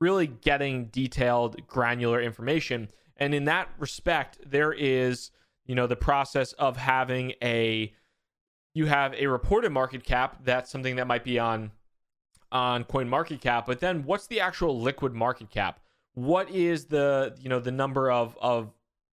really 0.00 0.28
getting 0.28 0.86
detailed, 0.86 1.66
granular 1.66 2.22
information. 2.22 2.88
And 3.18 3.34
in 3.34 3.44
that 3.44 3.68
respect, 3.78 4.38
there 4.46 4.72
is, 4.72 5.30
you 5.66 5.74
know, 5.74 5.86
the 5.86 5.96
process 5.96 6.52
of 6.54 6.76
having 6.76 7.32
a 7.42 7.92
you 8.74 8.86
have 8.86 9.14
a 9.14 9.26
reported 9.26 9.70
market 9.70 10.02
cap. 10.04 10.38
That's 10.44 10.70
something 10.70 10.96
that 10.96 11.06
might 11.06 11.24
be 11.24 11.38
on 11.38 11.72
on 12.50 12.84
coin 12.84 13.08
market 13.08 13.40
cap, 13.40 13.66
but 13.66 13.80
then 13.80 14.04
what's 14.04 14.26
the 14.26 14.40
actual 14.40 14.78
liquid 14.80 15.14
market 15.14 15.48
cap? 15.50 15.80
What 16.14 16.50
is 16.50 16.84
the, 16.84 17.34
you 17.40 17.48
know, 17.48 17.60
the 17.60 17.70
number 17.70 18.10
of 18.10 18.36
of 18.40 18.70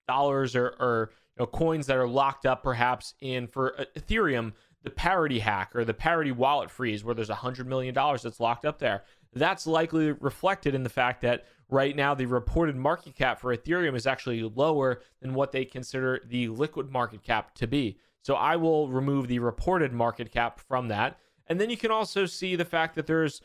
dollars 0.07 0.55
or, 0.55 0.75
or 0.79 1.11
you 1.37 1.43
know, 1.43 1.47
coins 1.47 1.87
that 1.87 1.97
are 1.97 2.07
locked 2.07 2.45
up 2.45 2.63
perhaps 2.63 3.13
in 3.21 3.47
for 3.47 3.75
Ethereum, 3.97 4.53
the 4.83 4.89
parity 4.89 5.39
hack 5.39 5.75
or 5.75 5.85
the 5.85 5.93
parity 5.93 6.31
wallet 6.31 6.69
freeze 6.69 7.03
where 7.03 7.15
there's 7.15 7.29
a 7.29 7.35
hundred 7.35 7.67
million 7.67 7.93
dollars 7.93 8.23
that's 8.23 8.39
locked 8.39 8.65
up 8.65 8.79
there 8.79 9.03
that's 9.33 9.67
likely 9.67 10.11
reflected 10.11 10.73
in 10.73 10.83
the 10.83 10.89
fact 10.89 11.21
that 11.21 11.45
right 11.69 11.95
now 11.95 12.15
the 12.15 12.25
reported 12.25 12.75
market 12.75 13.15
cap 13.15 13.39
for 13.39 13.55
Ethereum 13.55 13.95
is 13.95 14.07
actually 14.07 14.41
lower 14.43 15.01
than 15.21 15.33
what 15.33 15.51
they 15.51 15.65
consider 15.65 16.21
the 16.27 16.47
liquid 16.47 16.91
market 16.91 17.21
cap 17.23 17.53
to 17.55 17.67
be. 17.67 17.97
So 18.23 18.35
I 18.35 18.55
will 18.55 18.89
remove 18.89 19.27
the 19.27 19.39
reported 19.39 19.93
market 19.93 20.31
cap 20.31 20.59
from 20.59 20.87
that. 20.87 21.19
And 21.47 21.59
then 21.59 21.69
you 21.69 21.77
can 21.77 21.91
also 21.91 22.25
see 22.25 22.55
the 22.55 22.65
fact 22.65 22.95
that 22.95 23.07
there's 23.07 23.41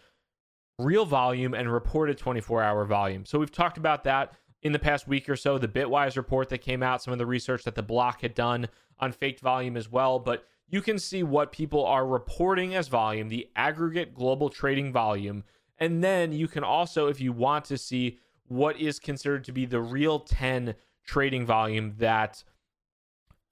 real 0.79 1.07
volume 1.07 1.55
and 1.55 1.73
reported 1.73 2.19
24 2.19 2.63
hour 2.63 2.85
volume. 2.85 3.25
So 3.25 3.39
we've 3.39 3.53
talked 3.53 3.79
about 3.79 4.05
that 4.05 4.33
in 4.63 4.73
the 4.73 4.79
past 4.79 5.07
week 5.07 5.29
or 5.29 5.37
so, 5.37 5.59
the 5.59 5.69
Bitwise 5.69 6.17
report 6.17 6.49
that 6.49 6.59
came 6.59 6.83
out, 6.83 7.03
some 7.03 7.13
of 7.13 7.19
the 7.19 7.27
research 7.27 7.65
that 7.65 7.75
the 7.75 7.83
block 7.83 8.23
had 8.23 8.35
done 8.35 8.67
on 8.99 9.13
faked 9.13 9.41
volume 9.41 9.77
as 9.77 9.91
well. 9.91 10.19
But 10.19 10.45
you 10.69 10.81
can 10.81 10.99
see 10.99 11.23
what 11.23 11.53
people 11.53 11.85
are 11.85 12.07
reporting 12.07 12.75
as 12.75 12.89
volume, 12.89 13.29
the 13.29 13.49
aggregate 13.55 14.15
global 14.15 14.49
trading 14.49 14.91
volume 14.91 15.45
and 15.79 16.03
then 16.03 16.33
you 16.33 16.49
can 16.49 16.65
also, 16.65 17.09
if 17.09 17.21
you 17.21 17.33
want 17.33 17.65
to 17.67 17.79
see 17.79 18.19
what 18.47 18.79
is 18.81 18.99
considered 18.99 19.45
to 19.45 19.53
be 19.53 19.67
the 19.67 19.81
real 19.81 20.21
10 20.21 20.75
trading 21.05 21.47
volume 21.47 21.95
that 21.99 22.45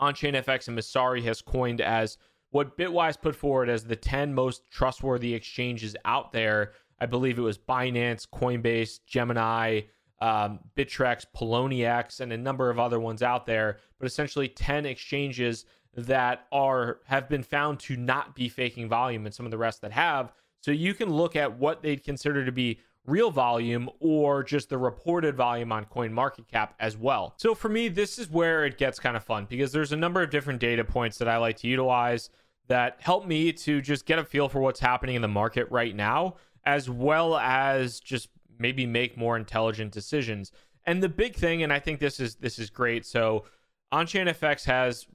OnChainFX 0.00 0.68
and 0.68 0.78
Messari 0.78 1.22
has 1.24 1.42
coined 1.42 1.80
as 1.80 2.18
what 2.50 2.76
Bitwise 2.76 3.20
put 3.20 3.34
forward 3.34 3.68
as 3.68 3.84
the 3.84 3.96
10 3.96 4.34
most 4.34 4.70
trustworthy 4.70 5.34
exchanges 5.34 5.96
out 6.04 6.32
there. 6.32 6.72
I 7.00 7.06
believe 7.06 7.38
it 7.38 7.42
was 7.42 7.58
Binance, 7.58 8.26
Coinbase, 8.28 9.00
Gemini, 9.06 9.82
um, 10.20 10.60
Bittrex, 10.76 11.24
Poloniex, 11.36 12.20
and 12.20 12.32
a 12.32 12.38
number 12.38 12.70
of 12.70 12.78
other 12.78 13.00
ones 13.00 13.22
out 13.22 13.46
there. 13.46 13.78
But 13.98 14.06
essentially, 14.06 14.48
10 14.48 14.86
exchanges 14.86 15.64
that 15.94 16.46
are 16.52 17.00
have 17.06 17.28
been 17.28 17.42
found 17.42 17.80
to 17.80 17.96
not 17.96 18.34
be 18.34 18.48
faking 18.48 18.88
volume, 18.88 19.26
and 19.26 19.34
some 19.34 19.46
of 19.46 19.50
the 19.50 19.58
rest 19.58 19.80
that 19.82 19.92
have. 19.92 20.32
So 20.62 20.70
you 20.70 20.94
can 20.94 21.10
look 21.10 21.36
at 21.36 21.58
what 21.58 21.82
they'd 21.82 22.02
consider 22.02 22.44
to 22.44 22.52
be 22.52 22.78
real 23.04 23.30
volume 23.30 23.90
or 23.98 24.44
just 24.44 24.68
the 24.68 24.78
reported 24.78 25.34
volume 25.34 25.72
on 25.72 25.84
CoinMarketCap 25.86 26.70
as 26.78 26.96
well. 26.96 27.34
So 27.36 27.54
for 27.54 27.68
me, 27.68 27.88
this 27.88 28.18
is 28.18 28.30
where 28.30 28.64
it 28.64 28.78
gets 28.78 28.98
kind 28.98 29.16
of 29.16 29.24
fun 29.24 29.46
because 29.50 29.72
there's 29.72 29.92
a 29.92 29.96
number 29.96 30.22
of 30.22 30.30
different 30.30 30.60
data 30.60 30.84
points 30.84 31.18
that 31.18 31.28
I 31.28 31.36
like 31.36 31.56
to 31.58 31.68
utilize 31.68 32.30
that 32.68 32.96
help 33.00 33.26
me 33.26 33.52
to 33.52 33.80
just 33.80 34.06
get 34.06 34.20
a 34.20 34.24
feel 34.24 34.48
for 34.48 34.60
what's 34.60 34.80
happening 34.80 35.16
in 35.16 35.22
the 35.22 35.28
market 35.28 35.68
right 35.70 35.94
now, 35.94 36.36
as 36.64 36.88
well 36.88 37.36
as 37.36 37.98
just 37.98 38.28
maybe 38.58 38.86
make 38.86 39.16
more 39.16 39.36
intelligent 39.36 39.92
decisions. 39.92 40.52
And 40.86 41.02
the 41.02 41.08
big 41.08 41.34
thing, 41.34 41.64
and 41.64 41.72
I 41.72 41.80
think 41.80 41.98
this 41.98 42.20
is 42.20 42.36
this 42.36 42.58
is 42.60 42.70
great. 42.70 43.04
So 43.04 43.44
Onchain 43.92 44.28
FX 44.28 44.64
has 44.64 45.06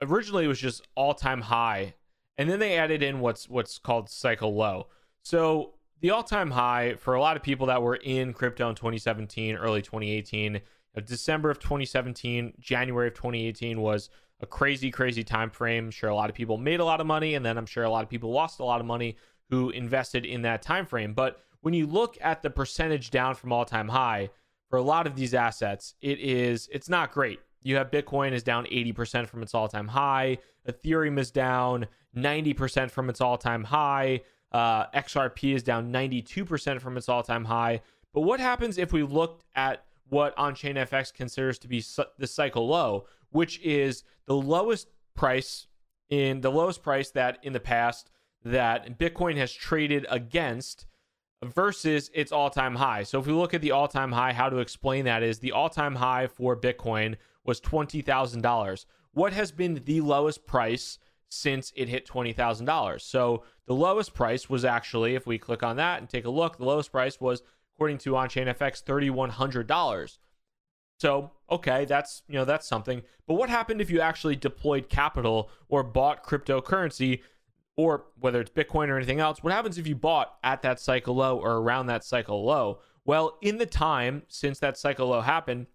originally 0.00 0.46
was 0.46 0.60
just 0.60 0.86
all-time 0.94 1.40
high, 1.40 1.94
and 2.38 2.48
then 2.48 2.58
they 2.58 2.76
added 2.76 3.02
in 3.02 3.20
what's 3.20 3.48
what's 3.48 3.78
called 3.78 4.08
cycle 4.08 4.54
low. 4.54 4.88
So 5.22 5.74
the 6.00 6.10
all-time 6.10 6.50
high 6.50 6.96
for 6.96 7.14
a 7.14 7.20
lot 7.20 7.36
of 7.36 7.42
people 7.42 7.66
that 7.66 7.80
were 7.80 7.96
in 7.96 8.32
crypto 8.32 8.68
in 8.68 8.74
2017, 8.74 9.54
early 9.56 9.82
2018, 9.82 10.56
uh, 10.56 11.00
December 11.00 11.50
of 11.50 11.60
2017, 11.60 12.54
January 12.58 13.08
of 13.08 13.14
2018 13.14 13.80
was 13.80 14.10
a 14.40 14.46
crazy, 14.46 14.90
crazy 14.90 15.22
time 15.22 15.48
frame. 15.48 15.86
I'm 15.86 15.90
sure 15.92 16.10
a 16.10 16.14
lot 16.14 16.28
of 16.28 16.34
people 16.34 16.58
made 16.58 16.80
a 16.80 16.84
lot 16.84 17.00
of 17.00 17.06
money, 17.06 17.34
and 17.34 17.46
then 17.46 17.56
I'm 17.56 17.66
sure 17.66 17.84
a 17.84 17.90
lot 17.90 18.02
of 18.02 18.10
people 18.10 18.32
lost 18.32 18.58
a 18.58 18.64
lot 18.64 18.80
of 18.80 18.86
money 18.86 19.16
who 19.48 19.70
invested 19.70 20.26
in 20.26 20.42
that 20.42 20.62
time 20.62 20.86
frame. 20.86 21.14
But 21.14 21.40
when 21.60 21.74
you 21.74 21.86
look 21.86 22.18
at 22.20 22.42
the 22.42 22.50
percentage 22.50 23.10
down 23.10 23.36
from 23.36 23.52
all-time 23.52 23.88
high 23.88 24.30
for 24.68 24.78
a 24.78 24.82
lot 24.82 25.06
of 25.06 25.14
these 25.14 25.34
assets, 25.34 25.94
it 26.00 26.18
is 26.18 26.68
it's 26.72 26.88
not 26.88 27.12
great. 27.12 27.38
You 27.62 27.76
have 27.76 27.90
Bitcoin 27.90 28.32
is 28.32 28.42
down 28.42 28.66
80% 28.66 29.28
from 29.28 29.42
its 29.42 29.54
all-time 29.54 29.88
high. 29.88 30.38
Ethereum 30.68 31.18
is 31.18 31.30
down 31.30 31.86
90% 32.16 32.90
from 32.90 33.08
its 33.08 33.20
all-time 33.20 33.64
high. 33.64 34.22
Uh, 34.52 34.86
XRP 34.90 35.54
is 35.54 35.62
down 35.62 35.92
92% 35.92 36.80
from 36.80 36.96
its 36.96 37.08
all 37.08 37.22
time 37.22 37.44
high. 37.44 37.80
But 38.12 38.20
what 38.22 38.38
happens 38.38 38.76
if 38.76 38.92
we 38.92 39.02
looked 39.02 39.44
at 39.54 39.84
what 40.08 40.36
Onchain 40.36 40.76
FX 40.76 41.12
considers 41.12 41.58
to 41.60 41.68
be 41.68 41.82
the 42.18 42.26
cycle 42.26 42.68
low, 42.68 43.06
which 43.30 43.58
is 43.60 44.04
the 44.26 44.34
lowest 44.34 44.88
price 45.14 45.66
in 46.10 46.42
the 46.42 46.50
lowest 46.50 46.82
price 46.82 47.10
that 47.10 47.38
in 47.42 47.54
the 47.54 47.60
past 47.60 48.10
that 48.44 48.98
Bitcoin 48.98 49.36
has 49.38 49.50
traded 49.50 50.04
against 50.10 50.84
versus 51.42 52.10
its 52.12 52.30
all-time 52.30 52.74
high. 52.74 53.02
So 53.02 53.18
if 53.18 53.26
we 53.26 53.32
look 53.32 53.54
at 53.54 53.62
the 53.62 53.70
all-time 53.70 54.12
high, 54.12 54.34
how 54.34 54.50
to 54.50 54.58
explain 54.58 55.06
that 55.06 55.22
is 55.22 55.38
the 55.38 55.52
all-time 55.52 55.94
high 55.94 56.26
for 56.26 56.54
Bitcoin 56.54 57.16
was 57.44 57.60
$20,000. 57.60 58.86
What 59.12 59.32
has 59.32 59.52
been 59.52 59.82
the 59.84 60.00
lowest 60.00 60.46
price 60.46 60.98
since 61.32 61.72
it 61.74 61.88
hit 61.88 62.06
$20,000. 62.06 63.00
So 63.00 63.42
the 63.66 63.74
lowest 63.74 64.12
price 64.12 64.50
was 64.50 64.66
actually, 64.66 65.14
if 65.14 65.26
we 65.26 65.38
click 65.38 65.62
on 65.62 65.76
that 65.76 65.98
and 65.98 66.08
take 66.08 66.26
a 66.26 66.30
look, 66.30 66.58
the 66.58 66.64
lowest 66.66 66.92
price 66.92 67.20
was, 67.20 67.42
according 67.74 67.98
to 67.98 68.12
Onchain 68.12 68.54
FX, 68.54 68.84
$3,100. 68.84 70.18
So, 71.00 71.30
okay, 71.50 71.86
that's, 71.86 72.22
you 72.28 72.34
know, 72.34 72.44
that's 72.44 72.66
something. 72.66 73.02
But 73.26 73.34
what 73.34 73.48
happened 73.48 73.80
if 73.80 73.90
you 73.90 74.00
actually 74.00 74.36
deployed 74.36 74.90
capital 74.90 75.50
or 75.68 75.82
bought 75.82 76.22
cryptocurrency 76.24 77.22
or 77.76 78.04
whether 78.20 78.42
it's 78.42 78.50
Bitcoin 78.50 78.88
or 78.88 78.98
anything 78.98 79.20
else? 79.20 79.42
What 79.42 79.54
happens 79.54 79.78
if 79.78 79.86
you 79.86 79.96
bought 79.96 80.34
at 80.44 80.60
that 80.62 80.80
cycle 80.80 81.14
low 81.14 81.38
or 81.38 81.56
around 81.56 81.86
that 81.86 82.04
cycle 82.04 82.44
low? 82.44 82.80
Well, 83.06 83.38
in 83.40 83.56
the 83.56 83.66
time 83.66 84.24
since 84.28 84.58
that 84.58 84.76
cycle 84.76 85.08
low 85.08 85.22
happened, 85.22 85.66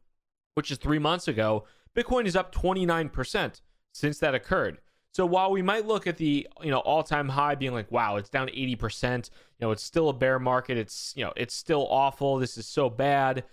which 0.58 0.72
is 0.72 0.80
three 0.80 0.98
months 0.98 1.28
ago, 1.28 1.66
Bitcoin 1.96 2.26
is 2.26 2.36
up 2.36 2.52
29% 2.52 3.62
since 3.92 4.18
that 4.18 4.34
occurred. 4.34 4.80
So 5.12 5.24
while 5.24 5.52
we 5.52 5.62
might 5.62 5.86
look 5.86 6.08
at 6.08 6.18
the 6.18 6.48
you 6.64 6.72
know 6.72 6.80
all-time 6.80 7.30
high 7.30 7.54
being 7.54 7.74
like 7.74 7.92
wow 7.92 8.16
it's 8.16 8.32
down 8.32 8.48
80%, 8.48 9.30
you 9.60 9.68
know 9.68 9.70
it's 9.70 9.84
still 9.84 10.10
a 10.10 10.14
bear 10.14 10.40
market, 10.40 10.80
it's 10.80 11.14
you 11.16 11.24
know 11.24 11.32
it's 11.36 11.54
still 11.54 11.88
awful, 11.92 12.40
this 12.40 12.58
is 12.58 12.66
so 12.66 12.90
bad. 12.90 13.44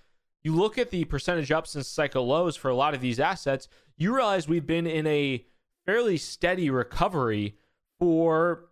You 0.42 0.54
look 0.54 0.78
at 0.78 0.88
the 0.88 1.04
percentage 1.04 1.52
up 1.52 1.66
since 1.66 1.88
cycle 1.88 2.26
lows 2.26 2.56
for 2.56 2.70
a 2.70 2.74
lot 2.74 2.94
of 2.94 3.02
these 3.02 3.20
assets, 3.20 3.68
you 3.98 4.14
realize 4.14 4.48
we've 4.48 4.66
been 4.66 4.86
in 4.86 5.06
a 5.06 5.44
fairly 5.84 6.16
steady 6.16 6.70
recovery 6.70 7.58
for 7.98 8.70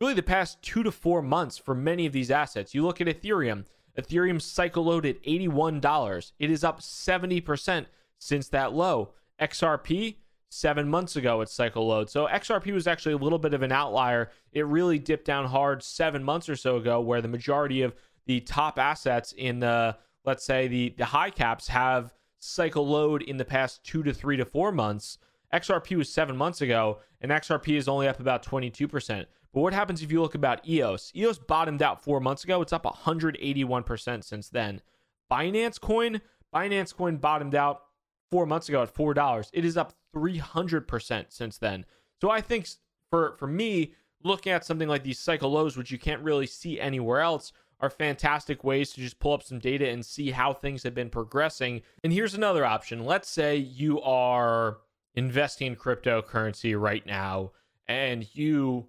really 0.00 0.14
the 0.14 0.22
past 0.22 0.62
2 0.62 0.84
to 0.84 0.92
4 0.92 1.20
months 1.20 1.58
for 1.58 1.74
many 1.74 2.06
of 2.06 2.12
these 2.12 2.30
assets. 2.30 2.74
You 2.74 2.84
look 2.84 3.00
at 3.00 3.08
Ethereum, 3.08 3.64
Ethereum 3.98 4.40
cycle 4.40 4.84
load 4.84 5.06
at 5.06 5.22
$81. 5.22 6.32
It 6.38 6.50
is 6.50 6.64
up 6.64 6.80
70% 6.80 7.86
since 8.18 8.48
that 8.48 8.72
low. 8.72 9.14
XRP 9.40 10.16
seven 10.48 10.88
months 10.88 11.16
ago 11.16 11.40
at 11.40 11.48
cycle 11.48 11.86
load. 11.86 12.10
So 12.10 12.26
XRP 12.26 12.72
was 12.72 12.86
actually 12.86 13.14
a 13.14 13.18
little 13.18 13.38
bit 13.38 13.54
of 13.54 13.62
an 13.62 13.72
outlier. 13.72 14.30
It 14.52 14.66
really 14.66 14.98
dipped 14.98 15.24
down 15.24 15.46
hard 15.46 15.82
seven 15.82 16.22
months 16.22 16.48
or 16.48 16.56
so 16.56 16.76
ago, 16.76 17.00
where 17.00 17.22
the 17.22 17.28
majority 17.28 17.82
of 17.82 17.94
the 18.26 18.40
top 18.40 18.78
assets 18.78 19.32
in 19.36 19.60
the, 19.60 19.96
let's 20.24 20.44
say, 20.44 20.68
the, 20.68 20.94
the 20.98 21.06
high 21.06 21.30
caps 21.30 21.68
have 21.68 22.14
cycle 22.38 22.86
load 22.86 23.22
in 23.22 23.36
the 23.36 23.44
past 23.44 23.82
two 23.84 24.02
to 24.02 24.12
three 24.12 24.36
to 24.36 24.44
four 24.44 24.72
months. 24.72 25.18
XRP 25.52 25.96
was 25.96 26.12
seven 26.12 26.36
months 26.36 26.60
ago, 26.60 26.98
and 27.20 27.32
XRP 27.32 27.76
is 27.76 27.88
only 27.88 28.08
up 28.08 28.20
about 28.20 28.44
22%. 28.44 29.26
But 29.52 29.60
what 29.60 29.74
happens 29.74 30.02
if 30.02 30.10
you 30.10 30.22
look 30.22 30.34
about 30.34 30.66
EOS? 30.66 31.12
EOS 31.14 31.38
bottomed 31.38 31.82
out 31.82 32.02
four 32.02 32.20
months 32.20 32.44
ago. 32.44 32.62
It's 32.62 32.72
up 32.72 32.84
181% 32.84 34.24
since 34.24 34.48
then. 34.48 34.80
Binance 35.30 35.80
Coin, 35.80 36.20
Binance 36.54 36.94
Coin 36.94 37.16
bottomed 37.16 37.54
out 37.54 37.82
four 38.30 38.46
months 38.46 38.68
ago 38.68 38.82
at 38.82 38.94
$4. 38.94 39.50
It 39.52 39.64
is 39.64 39.76
up 39.76 39.92
300% 40.14 41.26
since 41.28 41.58
then. 41.58 41.84
So 42.20 42.30
I 42.30 42.40
think 42.40 42.68
for 43.10 43.36
for 43.38 43.46
me, 43.46 43.94
looking 44.22 44.52
at 44.52 44.64
something 44.64 44.88
like 44.88 45.02
these 45.02 45.18
cycle 45.18 45.50
lows, 45.50 45.76
which 45.76 45.90
you 45.90 45.98
can't 45.98 46.22
really 46.22 46.46
see 46.46 46.80
anywhere 46.80 47.20
else, 47.20 47.52
are 47.80 47.90
fantastic 47.90 48.62
ways 48.62 48.92
to 48.92 49.00
just 49.00 49.18
pull 49.18 49.32
up 49.32 49.42
some 49.42 49.58
data 49.58 49.88
and 49.88 50.06
see 50.06 50.30
how 50.30 50.52
things 50.52 50.82
have 50.84 50.94
been 50.94 51.10
progressing. 51.10 51.82
And 52.04 52.12
here's 52.12 52.34
another 52.34 52.64
option. 52.64 53.04
Let's 53.04 53.28
say 53.28 53.56
you 53.56 54.00
are 54.02 54.78
investing 55.14 55.66
in 55.66 55.76
cryptocurrency 55.76 56.78
right 56.80 57.04
now 57.04 57.52
and 57.88 58.26
you 58.34 58.86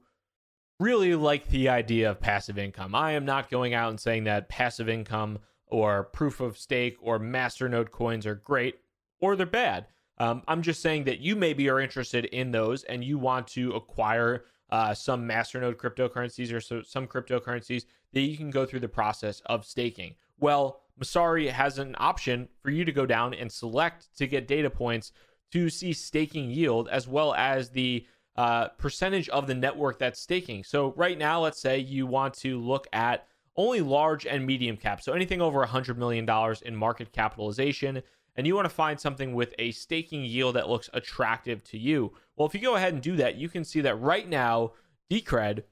really 0.80 1.16
like 1.16 1.48
the 1.48 1.70
idea 1.70 2.12
of 2.12 2.20
passive 2.20 2.58
income. 2.58 2.96
I 2.96 3.12
am 3.12 3.26
not 3.26 3.50
going 3.50 3.74
out 3.74 3.90
and 3.90 4.00
saying 4.00 4.26
that 4.26 4.50
passive 4.50 4.90
income 4.90 5.40
or 5.68 6.04
proof 6.04 6.40
of 6.40 6.58
stake 6.58 6.98
or 7.02 7.20
masternode 7.20 7.92
coins 7.92 8.26
are 8.26 8.36
great 8.36 8.80
or 9.20 9.36
they're 9.36 9.46
bad. 9.46 9.88
Um, 10.18 10.44
I'm 10.48 10.62
just 10.62 10.82
saying 10.82 11.06
that 11.06 11.20
you 11.20 11.36
maybe 11.36 11.70
are 11.70 11.80
interested 11.80 12.26
in 12.26 12.52
those 12.52 12.84
and 12.84 13.04
you 13.04 13.18
want 13.18 13.48
to 13.50 13.72
acquire 13.72 14.46
uh, 14.70 14.94
some 14.94 15.28
masternode 15.28 15.76
cryptocurrencies 15.76 16.54
or 16.54 16.62
so, 16.62 16.82
some 16.82 17.08
cryptocurrencies 17.08 17.86
that 18.14 18.22
you 18.22 18.38
can 18.38 18.52
go 18.52 18.66
through 18.66 18.80
the 18.80 18.88
process 18.88 19.42
of 19.48 19.66
staking. 19.66 20.16
Well, 20.40 20.82
Messari 21.00 21.50
has 21.50 21.80
an 21.80 21.96
option 21.98 22.48
for 22.62 22.70
you 22.70 22.86
to 22.86 22.92
go 22.92 23.06
down 23.06 23.34
and 23.34 23.52
select 23.52 24.16
to 24.18 24.28
get 24.28 24.48
data 24.48 24.70
points 24.70 25.12
to 25.52 25.70
see 25.70 25.94
staking 25.94 26.50
yield 26.50 26.88
as 26.90 27.08
well 27.08 27.34
as 27.36 27.70
the 27.70 28.06
uh, 28.36 28.70
percentage 28.70 29.30
of 29.30 29.48
the 29.48 29.56
network 29.56 30.00
that's 30.00 30.20
staking. 30.20 30.64
So 30.64 30.94
right 30.96 31.18
now, 31.18 31.42
let's 31.42 31.62
say 31.62 31.80
you 31.80 32.08
want 32.08 32.34
to 32.36 32.60
look 32.60 32.88
at 32.94 33.28
only 33.56 33.82
large 33.82 34.26
and 34.26 34.46
medium 34.46 34.78
cap. 34.78 35.02
So 35.02 35.14
anything 35.14 35.42
over 35.42 35.66
$100 35.66 35.98
million 35.98 36.28
in 36.66 36.76
market 36.76 37.12
capitalization 37.12 38.02
and 38.36 38.48
you 38.48 38.56
want 38.56 38.66
to 38.66 38.74
find 38.74 39.00
something 39.00 39.34
with 39.34 39.54
a 39.60 39.72
staking 39.72 40.26
yield 40.26 40.56
that 40.56 40.70
looks 40.70 40.90
attractive 40.94 41.64
to 41.66 41.78
you. 41.78 42.14
Well, 42.36 42.48
if 42.48 42.56
you 42.56 42.62
go 42.62 42.76
ahead 42.76 42.94
and 42.94 43.02
do 43.02 43.16
that, 43.18 43.36
you 43.36 43.48
can 43.48 43.64
see 43.64 43.82
that 43.82 44.00
right 44.00 44.28
now, 44.28 44.72
Decred 45.12 45.64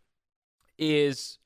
is 0.78 1.40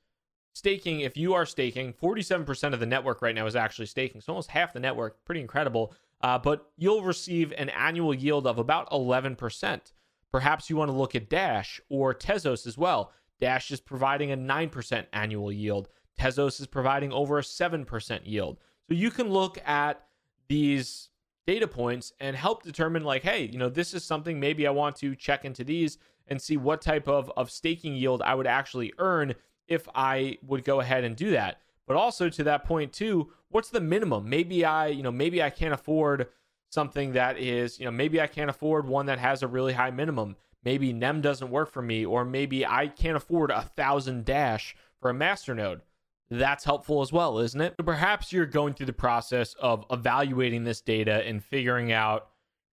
staking. 0.53 1.01
If 1.01 1.15
you 1.15 1.33
are 1.33 1.45
staking, 1.45 1.93
47% 1.93 2.73
of 2.73 2.79
the 2.79 2.85
network 2.85 3.21
right 3.21 3.35
now 3.35 3.45
is 3.45 3.55
actually 3.55 3.85
staking. 3.85 4.19
So 4.19 4.33
almost 4.33 4.49
half 4.49 4.73
the 4.73 4.79
network, 4.79 5.23
pretty 5.23 5.41
incredible. 5.41 5.93
Uh, 6.21 6.37
but 6.37 6.69
you'll 6.77 7.03
receive 7.03 7.53
an 7.57 7.69
annual 7.69 8.13
yield 8.13 8.47
of 8.47 8.57
about 8.57 8.89
11%. 8.89 9.93
Perhaps 10.35 10.69
you 10.69 10.75
want 10.75 10.91
to 10.91 10.97
look 10.97 11.15
at 11.15 11.29
Dash 11.29 11.79
or 11.87 12.13
Tezos 12.13 12.67
as 12.67 12.77
well. 12.77 13.13
Dash 13.39 13.71
is 13.71 13.79
providing 13.79 14.33
a 14.33 14.35
9% 14.35 15.05
annual 15.13 15.49
yield. 15.49 15.87
Tezos 16.19 16.59
is 16.59 16.67
providing 16.67 17.13
over 17.13 17.39
a 17.39 17.41
7% 17.41 18.19
yield. 18.25 18.57
So 18.85 18.95
you 18.95 19.11
can 19.11 19.29
look 19.29 19.57
at 19.65 20.05
these 20.49 21.07
data 21.47 21.69
points 21.69 22.11
and 22.19 22.35
help 22.35 22.63
determine 22.63 23.05
like 23.05 23.23
hey 23.23 23.45
you 23.45 23.57
know 23.57 23.69
this 23.69 23.93
is 23.93 24.03
something 24.03 24.37
maybe 24.39 24.67
i 24.67 24.71
want 24.71 24.95
to 24.95 25.15
check 25.15 25.45
into 25.45 25.63
these 25.63 25.99
and 26.27 26.41
see 26.41 26.57
what 26.57 26.81
type 26.81 27.07
of, 27.07 27.31
of 27.37 27.51
staking 27.51 27.95
yield 27.95 28.21
i 28.23 28.33
would 28.33 28.47
actually 28.47 28.91
earn 28.97 29.33
if 29.67 29.87
i 29.93 30.37
would 30.41 30.63
go 30.63 30.81
ahead 30.81 31.03
and 31.03 31.15
do 31.15 31.29
that 31.29 31.61
but 31.85 31.95
also 31.95 32.29
to 32.29 32.43
that 32.43 32.65
point 32.65 32.91
too 32.91 33.31
what's 33.49 33.69
the 33.69 33.79
minimum 33.79 34.27
maybe 34.27 34.65
i 34.65 34.87
you 34.87 35.03
know 35.03 35.11
maybe 35.11 35.41
i 35.41 35.49
can't 35.51 35.73
afford 35.73 36.27
something 36.69 37.13
that 37.13 37.37
is 37.37 37.79
you 37.79 37.85
know 37.85 37.91
maybe 37.91 38.19
i 38.19 38.27
can't 38.27 38.49
afford 38.49 38.87
one 38.87 39.05
that 39.05 39.19
has 39.19 39.43
a 39.43 39.47
really 39.47 39.73
high 39.73 39.91
minimum 39.91 40.35
maybe 40.63 40.91
nem 40.91 41.21
doesn't 41.21 41.51
work 41.51 41.71
for 41.71 41.81
me 41.81 42.05
or 42.05 42.25
maybe 42.25 42.65
i 42.65 42.87
can't 42.87 43.17
afford 43.17 43.51
a 43.51 43.61
thousand 43.61 44.25
dash 44.25 44.75
for 44.99 45.09
a 45.09 45.13
master 45.13 45.55
node 45.55 45.81
that's 46.29 46.63
helpful 46.63 47.01
as 47.01 47.13
well, 47.13 47.39
isn't 47.39 47.61
it? 47.61 47.75
Perhaps 47.77 48.33
you're 48.33 48.45
going 48.45 48.73
through 48.73 48.87
the 48.87 48.93
process 48.93 49.53
of 49.59 49.85
evaluating 49.91 50.63
this 50.63 50.81
data 50.81 51.23
and 51.25 51.43
figuring 51.43 51.91
out, 51.91 52.29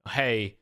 hey, 0.10 0.56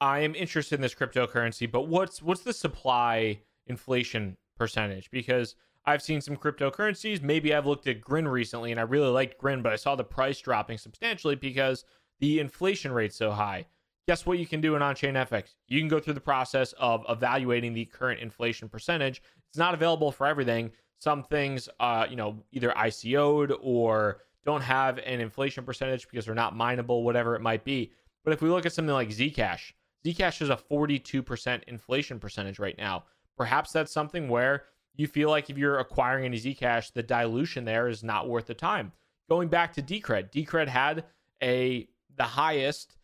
I 0.00 0.20
am 0.20 0.34
interested 0.34 0.76
in 0.76 0.80
this 0.82 0.94
cryptocurrency, 0.94 1.70
but 1.70 1.88
what's 1.88 2.22
what's 2.22 2.42
the 2.42 2.52
supply 2.52 3.40
inflation 3.66 4.36
percentage? 4.56 5.10
Because 5.10 5.56
I've 5.84 6.02
seen 6.02 6.20
some 6.20 6.36
cryptocurrencies. 6.36 7.22
Maybe 7.22 7.54
I've 7.54 7.66
looked 7.66 7.86
at 7.86 8.00
Grin 8.00 8.26
recently 8.28 8.70
and 8.70 8.80
I 8.80 8.84
really 8.84 9.08
liked 9.08 9.38
Grin, 9.38 9.62
but 9.62 9.72
I 9.72 9.76
saw 9.76 9.94
the 9.94 10.04
price 10.04 10.40
dropping 10.40 10.78
substantially 10.78 11.36
because 11.36 11.84
the 12.20 12.40
inflation 12.40 12.92
rate's 12.92 13.16
so 13.16 13.30
high. 13.30 13.66
Guess 14.06 14.24
what 14.24 14.38
you 14.38 14.46
can 14.46 14.60
do 14.60 14.76
in 14.76 14.82
on-chain 14.82 15.14
FX? 15.14 15.54
You 15.66 15.80
can 15.80 15.88
go 15.88 15.98
through 15.98 16.14
the 16.14 16.20
process 16.20 16.72
of 16.78 17.04
evaluating 17.08 17.74
the 17.74 17.84
current 17.86 18.20
inflation 18.20 18.68
percentage. 18.68 19.20
It's 19.48 19.58
not 19.58 19.74
available 19.74 20.12
for 20.12 20.26
everything. 20.26 20.70
Some 20.98 21.24
things, 21.24 21.68
uh, 21.80 22.06
you 22.08 22.16
know, 22.16 22.42
either 22.52 22.70
ICO'd 22.70 23.52
or 23.60 24.22
don't 24.44 24.62
have 24.62 24.98
an 24.98 25.20
inflation 25.20 25.64
percentage 25.64 26.08
because 26.08 26.24
they're 26.24 26.34
not 26.34 26.56
mineable, 26.56 27.02
whatever 27.02 27.34
it 27.34 27.42
might 27.42 27.64
be. 27.64 27.90
But 28.24 28.32
if 28.32 28.40
we 28.40 28.48
look 28.48 28.64
at 28.64 28.72
something 28.72 28.94
like 28.94 29.08
Zcash, 29.08 29.72
Zcash 30.04 30.40
is 30.40 30.50
a 30.50 30.56
42% 30.56 31.64
inflation 31.64 32.20
percentage 32.20 32.58
right 32.58 32.78
now. 32.78 33.04
Perhaps 33.36 33.72
that's 33.72 33.92
something 33.92 34.28
where 34.28 34.64
you 34.94 35.06
feel 35.06 35.30
like 35.30 35.50
if 35.50 35.58
you're 35.58 35.78
acquiring 35.78 36.24
any 36.24 36.38
Zcash, 36.38 36.92
the 36.92 37.02
dilution 37.02 37.64
there 37.64 37.88
is 37.88 38.02
not 38.02 38.28
worth 38.28 38.46
the 38.46 38.54
time. 38.54 38.92
Going 39.28 39.48
back 39.48 39.72
to 39.74 39.82
Decred, 39.82 40.30
Decred 40.30 40.68
had 40.68 41.04
a 41.42 41.88
the 42.16 42.24
highest 42.24 42.96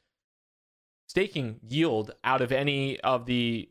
staking 1.07 1.61
yield 1.69 2.13
out 2.25 2.41
of 2.41 2.53
any 2.53 2.99
of 3.01 3.27
the 3.27 3.69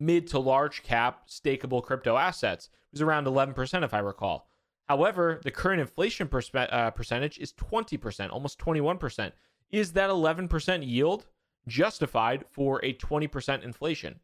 mid 0.00 0.26
to 0.28 0.38
large 0.38 0.82
cap 0.82 1.28
stakeable 1.28 1.82
crypto 1.82 2.16
assets. 2.16 2.66
It 2.66 2.96
was 2.96 3.02
around 3.02 3.26
11%, 3.26 3.84
if 3.84 3.94
I 3.94 4.00
recall. 4.00 4.48
However, 4.88 5.40
the 5.44 5.50
current 5.50 5.80
inflation 5.80 6.28
perspe- 6.28 6.72
uh, 6.72 6.90
percentage 6.90 7.38
is 7.38 7.52
20%, 7.54 8.30
almost 8.30 8.58
21%. 8.58 9.32
Is 9.70 9.92
that 9.92 10.10
11% 10.10 10.86
yield 10.86 11.26
justified 11.66 12.44
for 12.50 12.84
a 12.84 12.92
20% 12.94 13.62
inflation? 13.62 14.20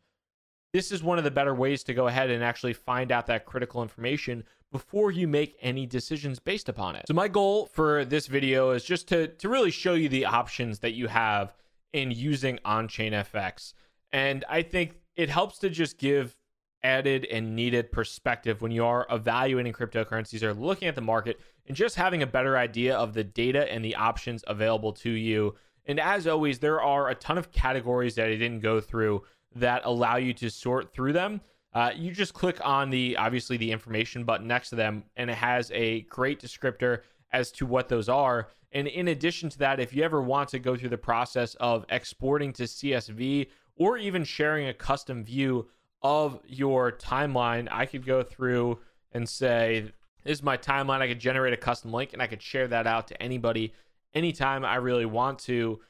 This 0.72 0.92
is 0.92 1.02
one 1.02 1.16
of 1.16 1.24
the 1.24 1.30
better 1.30 1.54
ways 1.54 1.82
to 1.84 1.94
go 1.94 2.08
ahead 2.08 2.28
and 2.28 2.44
actually 2.44 2.74
find 2.74 3.10
out 3.10 3.26
that 3.26 3.46
critical 3.46 3.82
information 3.82 4.44
before 4.70 5.10
you 5.10 5.26
make 5.26 5.56
any 5.62 5.86
decisions 5.86 6.38
based 6.38 6.68
upon 6.68 6.96
it. 6.96 7.06
So 7.08 7.14
my 7.14 7.28
goal 7.28 7.66
for 7.66 8.04
this 8.04 8.26
video 8.26 8.70
is 8.70 8.84
just 8.84 9.08
to, 9.08 9.28
to 9.28 9.48
really 9.48 9.70
show 9.70 9.94
you 9.94 10.08
the 10.08 10.26
options 10.26 10.80
that 10.80 10.92
you 10.92 11.08
have 11.08 11.54
in 11.92 12.10
using 12.10 12.58
on-chain 12.64 13.12
FX. 13.12 13.72
And 14.12 14.44
I 14.48 14.62
think 14.62 14.96
it 15.16 15.30
helps 15.30 15.58
to 15.60 15.70
just 15.70 15.98
give 15.98 16.36
added 16.82 17.26
and 17.26 17.56
needed 17.56 17.90
perspective 17.90 18.62
when 18.62 18.70
you 18.70 18.84
are 18.84 19.06
evaluating 19.10 19.72
cryptocurrencies 19.72 20.42
or 20.42 20.54
looking 20.54 20.86
at 20.86 20.94
the 20.94 21.00
market 21.00 21.40
and 21.66 21.76
just 21.76 21.96
having 21.96 22.22
a 22.22 22.26
better 22.26 22.56
idea 22.56 22.96
of 22.96 23.14
the 23.14 23.24
data 23.24 23.70
and 23.72 23.84
the 23.84 23.94
options 23.96 24.44
available 24.46 24.92
to 24.92 25.10
you. 25.10 25.54
And 25.86 25.98
as 25.98 26.26
always, 26.26 26.58
there 26.58 26.80
are 26.80 27.08
a 27.08 27.14
ton 27.14 27.38
of 27.38 27.50
categories 27.50 28.14
that 28.14 28.26
I 28.26 28.36
didn't 28.36 28.60
go 28.60 28.80
through 28.80 29.22
that 29.54 29.82
allow 29.84 30.16
you 30.16 30.34
to 30.34 30.50
sort 30.50 30.92
through 30.92 31.14
them. 31.14 31.40
Uh, 31.74 31.90
you 31.94 32.12
just 32.12 32.34
click 32.34 32.58
on 32.64 32.90
the 32.90 33.16
obviously 33.16 33.56
the 33.56 33.70
information 33.70 34.24
button 34.24 34.46
next 34.46 34.70
to 34.70 34.76
them, 34.76 35.04
and 35.16 35.30
it 35.30 35.36
has 35.36 35.70
a 35.72 36.02
great 36.02 36.40
descriptor 36.40 37.00
as 37.32 37.52
to 37.52 37.66
what 37.66 37.88
those 37.88 38.08
are. 38.08 38.48
And 38.72 38.86
in 38.86 39.08
addition 39.08 39.48
to 39.50 39.58
that, 39.58 39.80
if 39.80 39.94
you 39.94 40.02
ever 40.02 40.22
want 40.22 40.48
to 40.50 40.58
go 40.58 40.76
through 40.76 40.90
the 40.90 40.98
process 40.98 41.54
of 41.56 41.84
exporting 41.88 42.52
to 42.54 42.64
CSV 42.64 43.48
or 43.76 43.96
even 43.96 44.24
sharing 44.24 44.68
a 44.68 44.74
custom 44.74 45.24
view 45.24 45.68
of 46.02 46.40
your 46.46 46.92
timeline, 46.92 47.68
I 47.70 47.86
could 47.86 48.04
go 48.04 48.22
through 48.22 48.78
and 49.12 49.28
say, 49.28 49.90
This 50.24 50.38
is 50.38 50.42
my 50.42 50.56
timeline. 50.56 51.00
I 51.00 51.08
could 51.08 51.18
generate 51.18 51.54
a 51.54 51.58
custom 51.58 51.92
link 51.92 52.12
and 52.12 52.20
I 52.20 52.26
could 52.26 52.42
share 52.42 52.68
that 52.68 52.86
out 52.86 53.08
to 53.08 53.22
anybody 53.22 53.72
anytime 54.14 54.64
I 54.64 54.76
really 54.76 55.06
want 55.06 55.38
to, 55.40 55.80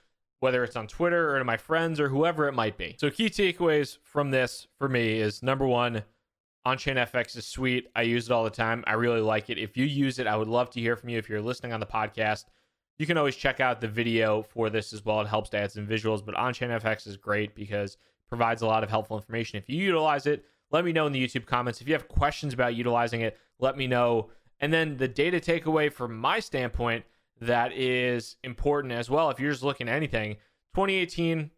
whether 0.40 0.62
it's 0.64 0.76
on 0.76 0.87
Twitter 0.87 1.35
or 1.35 1.38
to 1.38 1.45
my 1.45 1.57
friends 1.57 1.99
or 1.99 2.09
whoever 2.09 2.47
it 2.49 2.52
might 2.52 2.76
be. 2.76 2.97
So, 2.99 3.11
key 3.11 3.28
takeaways 3.28 3.99
from 4.02 4.30
this 4.30 4.66
for 4.78 4.88
me 4.88 5.21
is 5.21 5.42
number 5.42 5.66
one, 5.66 6.02
on-chain 6.64 6.97
FX 6.97 7.37
is 7.37 7.47
sweet. 7.47 7.88
I 7.97 8.02
use 8.02 8.26
it 8.26 8.33
all 8.33 8.45
the 8.45 8.50
time. 8.50 8.85
I 8.87 8.95
really 8.95 9.21
like 9.21 9.50
it. 9.50 9.59
If 9.59 9.76
you 9.76 9.85
use 9.85 10.18
it, 10.18 10.26
I 10.26 10.37
would 10.37 10.49
love 10.49 10.71
to 10.71 10.80
hear 10.80 10.97
from 10.97 11.09
you. 11.09 11.18
If 11.18 11.28
you're 11.28 11.40
listening 11.40 11.73
on 11.73 11.80
the 11.80 11.87
podcast, 11.87 12.45
you 12.99 13.07
can 13.07 13.16
always 13.16 13.37
check 13.37 13.61
out 13.61 13.80
the 13.80 13.88
video 13.88 14.42
for 14.42 14.68
this 14.68 14.92
as 14.92 15.04
well. 15.04 15.21
It 15.21 15.28
helps 15.28 15.50
to 15.50 15.59
add 15.59 15.73
some 15.73 15.87
visuals, 15.87 16.25
but 16.25 16.35
on-chain 16.35 16.71
FX 16.71 17.07
is 17.07 17.16
great 17.16 17.54
because 17.54 17.92
it 17.95 17.99
provides 18.28 18.62
a 18.62 18.66
lot 18.66 18.83
of 18.83 18.90
helpful 18.90 19.16
information. 19.16 19.57
If 19.57 19.68
you 19.68 19.76
utilize 19.76 20.26
it, 20.26 20.45
let 20.71 20.85
me 20.85 20.92
know 20.92 21.07
in 21.07 21.12
the 21.12 21.25
YouTube 21.25 21.47
comments. 21.47 21.80
If 21.80 21.88
you 21.88 21.95
have 21.95 22.09
questions 22.09 22.52
about 22.52 22.75
utilizing 22.75 23.23
it, 23.23 23.38
let 23.59 23.76
me 23.76 23.87
know. 23.87 24.30
And 24.61 24.73
then 24.73 24.97
the 24.97 25.09
data 25.09 25.38
takeaway 25.38 25.92
from 25.92 26.18
my 26.18 26.40
standpoint 26.40 27.04
that 27.40 27.73
is 27.73 28.37
important 28.42 28.92
as 28.92 29.11
well. 29.11 29.30
If 29.30 29.40
you're 29.40 29.52
just 29.52 29.62
looking 29.62 29.88
at 29.88 29.97
anything, 29.97 30.35
2018 30.75 31.50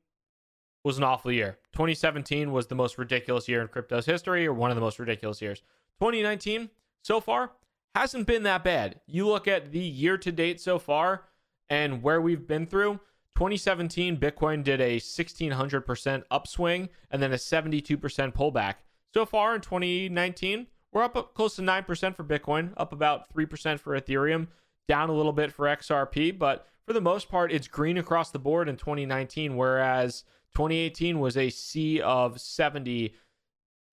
was 0.85 0.99
an 0.99 1.05
awful 1.05 1.31
year. 1.31 1.59
2017 1.73 2.53
was 2.53 2.66
the 2.66 2.75
most 2.75 2.99
ridiculous 2.99 3.49
year 3.49 3.61
in 3.61 3.69
crypto's 3.69 4.07
history, 4.07 4.47
or 4.47 4.53
one 4.53 4.71
of 4.71 4.77
the 4.77 4.81
most 4.81 4.99
ridiculous 4.99 5.43
years. 5.43 5.61
2019 6.01 6.71
so 7.03 7.21
far 7.21 7.53
hasn't 7.95 8.27
been 8.27 8.45
that 8.45 8.64
bad. 8.64 9.01
You 9.07 9.27
look 9.27 9.49
at 9.49 9.73
the 9.73 9.79
year 9.79 10.16
to 10.19 10.33
date 10.33 10.61
so 10.61 10.79
far 10.79 11.25
and 11.69 12.03
where 12.03 12.21
we've 12.21 12.47
been 12.47 12.66
through. 12.66 13.01
2017, 13.37 14.19
Bitcoin 14.19 14.62
did 14.62 14.81
a 14.81 14.99
1600% 14.99 16.23
upswing 16.31 16.88
and 17.11 17.23
then 17.23 17.33
a 17.33 17.37
72% 17.37 17.99
pullback. 18.35 18.75
So 19.14 19.25
far 19.25 19.55
in 19.55 19.61
2019, 19.61 20.66
we're 20.93 21.03
up 21.03 21.16
uh, 21.16 21.23
close 21.23 21.57
to 21.57 21.62
9% 21.62 22.14
for 22.14 22.25
Bitcoin, 22.25 22.73
up 22.77 22.93
about 22.93 23.33
3% 23.35 23.81
for 23.81 23.99
Ethereum, 23.99 24.49
down 24.90 25.09
a 25.09 25.12
little 25.12 25.33
bit 25.33 25.53
for 25.53 25.66
XRP, 25.66 26.37
but 26.37 26.66
for 26.85 26.92
the 26.92 27.00
most 27.00 27.29
part, 27.29 27.53
it's 27.53 27.68
green 27.68 27.96
across 27.96 28.33
the 28.33 28.40
board 28.40 28.68
in 28.68 28.76
2019, 28.76 29.57
whereas 29.57 30.24
2018 30.57 31.20
was 31.20 31.37
a 31.37 31.48
sea 31.48 32.00
of 32.00 32.40
70, 32.40 33.14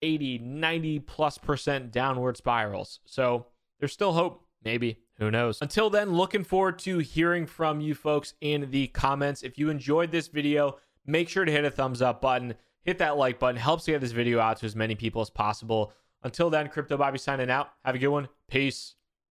80, 0.02 0.38
90 0.38 0.98
plus 0.98 1.38
percent 1.38 1.92
downward 1.92 2.36
spirals. 2.36 2.98
So 3.06 3.46
there's 3.78 3.92
still 3.92 4.12
hope. 4.12 4.44
Maybe. 4.64 4.98
Who 5.18 5.30
knows? 5.30 5.62
Until 5.62 5.88
then, 5.88 6.14
looking 6.14 6.42
forward 6.42 6.80
to 6.80 6.98
hearing 6.98 7.46
from 7.46 7.80
you 7.80 7.94
folks 7.94 8.34
in 8.40 8.68
the 8.72 8.88
comments. 8.88 9.44
If 9.44 9.56
you 9.56 9.70
enjoyed 9.70 10.10
this 10.10 10.26
video, 10.26 10.78
make 11.06 11.28
sure 11.28 11.44
to 11.44 11.52
hit 11.52 11.64
a 11.64 11.70
thumbs 11.70 12.02
up 12.02 12.20
button, 12.20 12.54
hit 12.82 12.98
that 12.98 13.16
like 13.16 13.38
button. 13.38 13.60
Helps 13.60 13.86
get 13.86 14.00
this 14.00 14.10
video 14.10 14.40
out 14.40 14.56
to 14.58 14.66
as 14.66 14.74
many 14.74 14.96
people 14.96 15.22
as 15.22 15.30
possible. 15.30 15.92
Until 16.24 16.50
then, 16.50 16.68
Crypto 16.68 16.96
Bobby 16.96 17.18
signing 17.18 17.50
out. 17.50 17.68
Have 17.84 17.94
a 17.94 17.98
good 17.98 18.08
one. 18.08 18.28
Peace. 18.50 18.96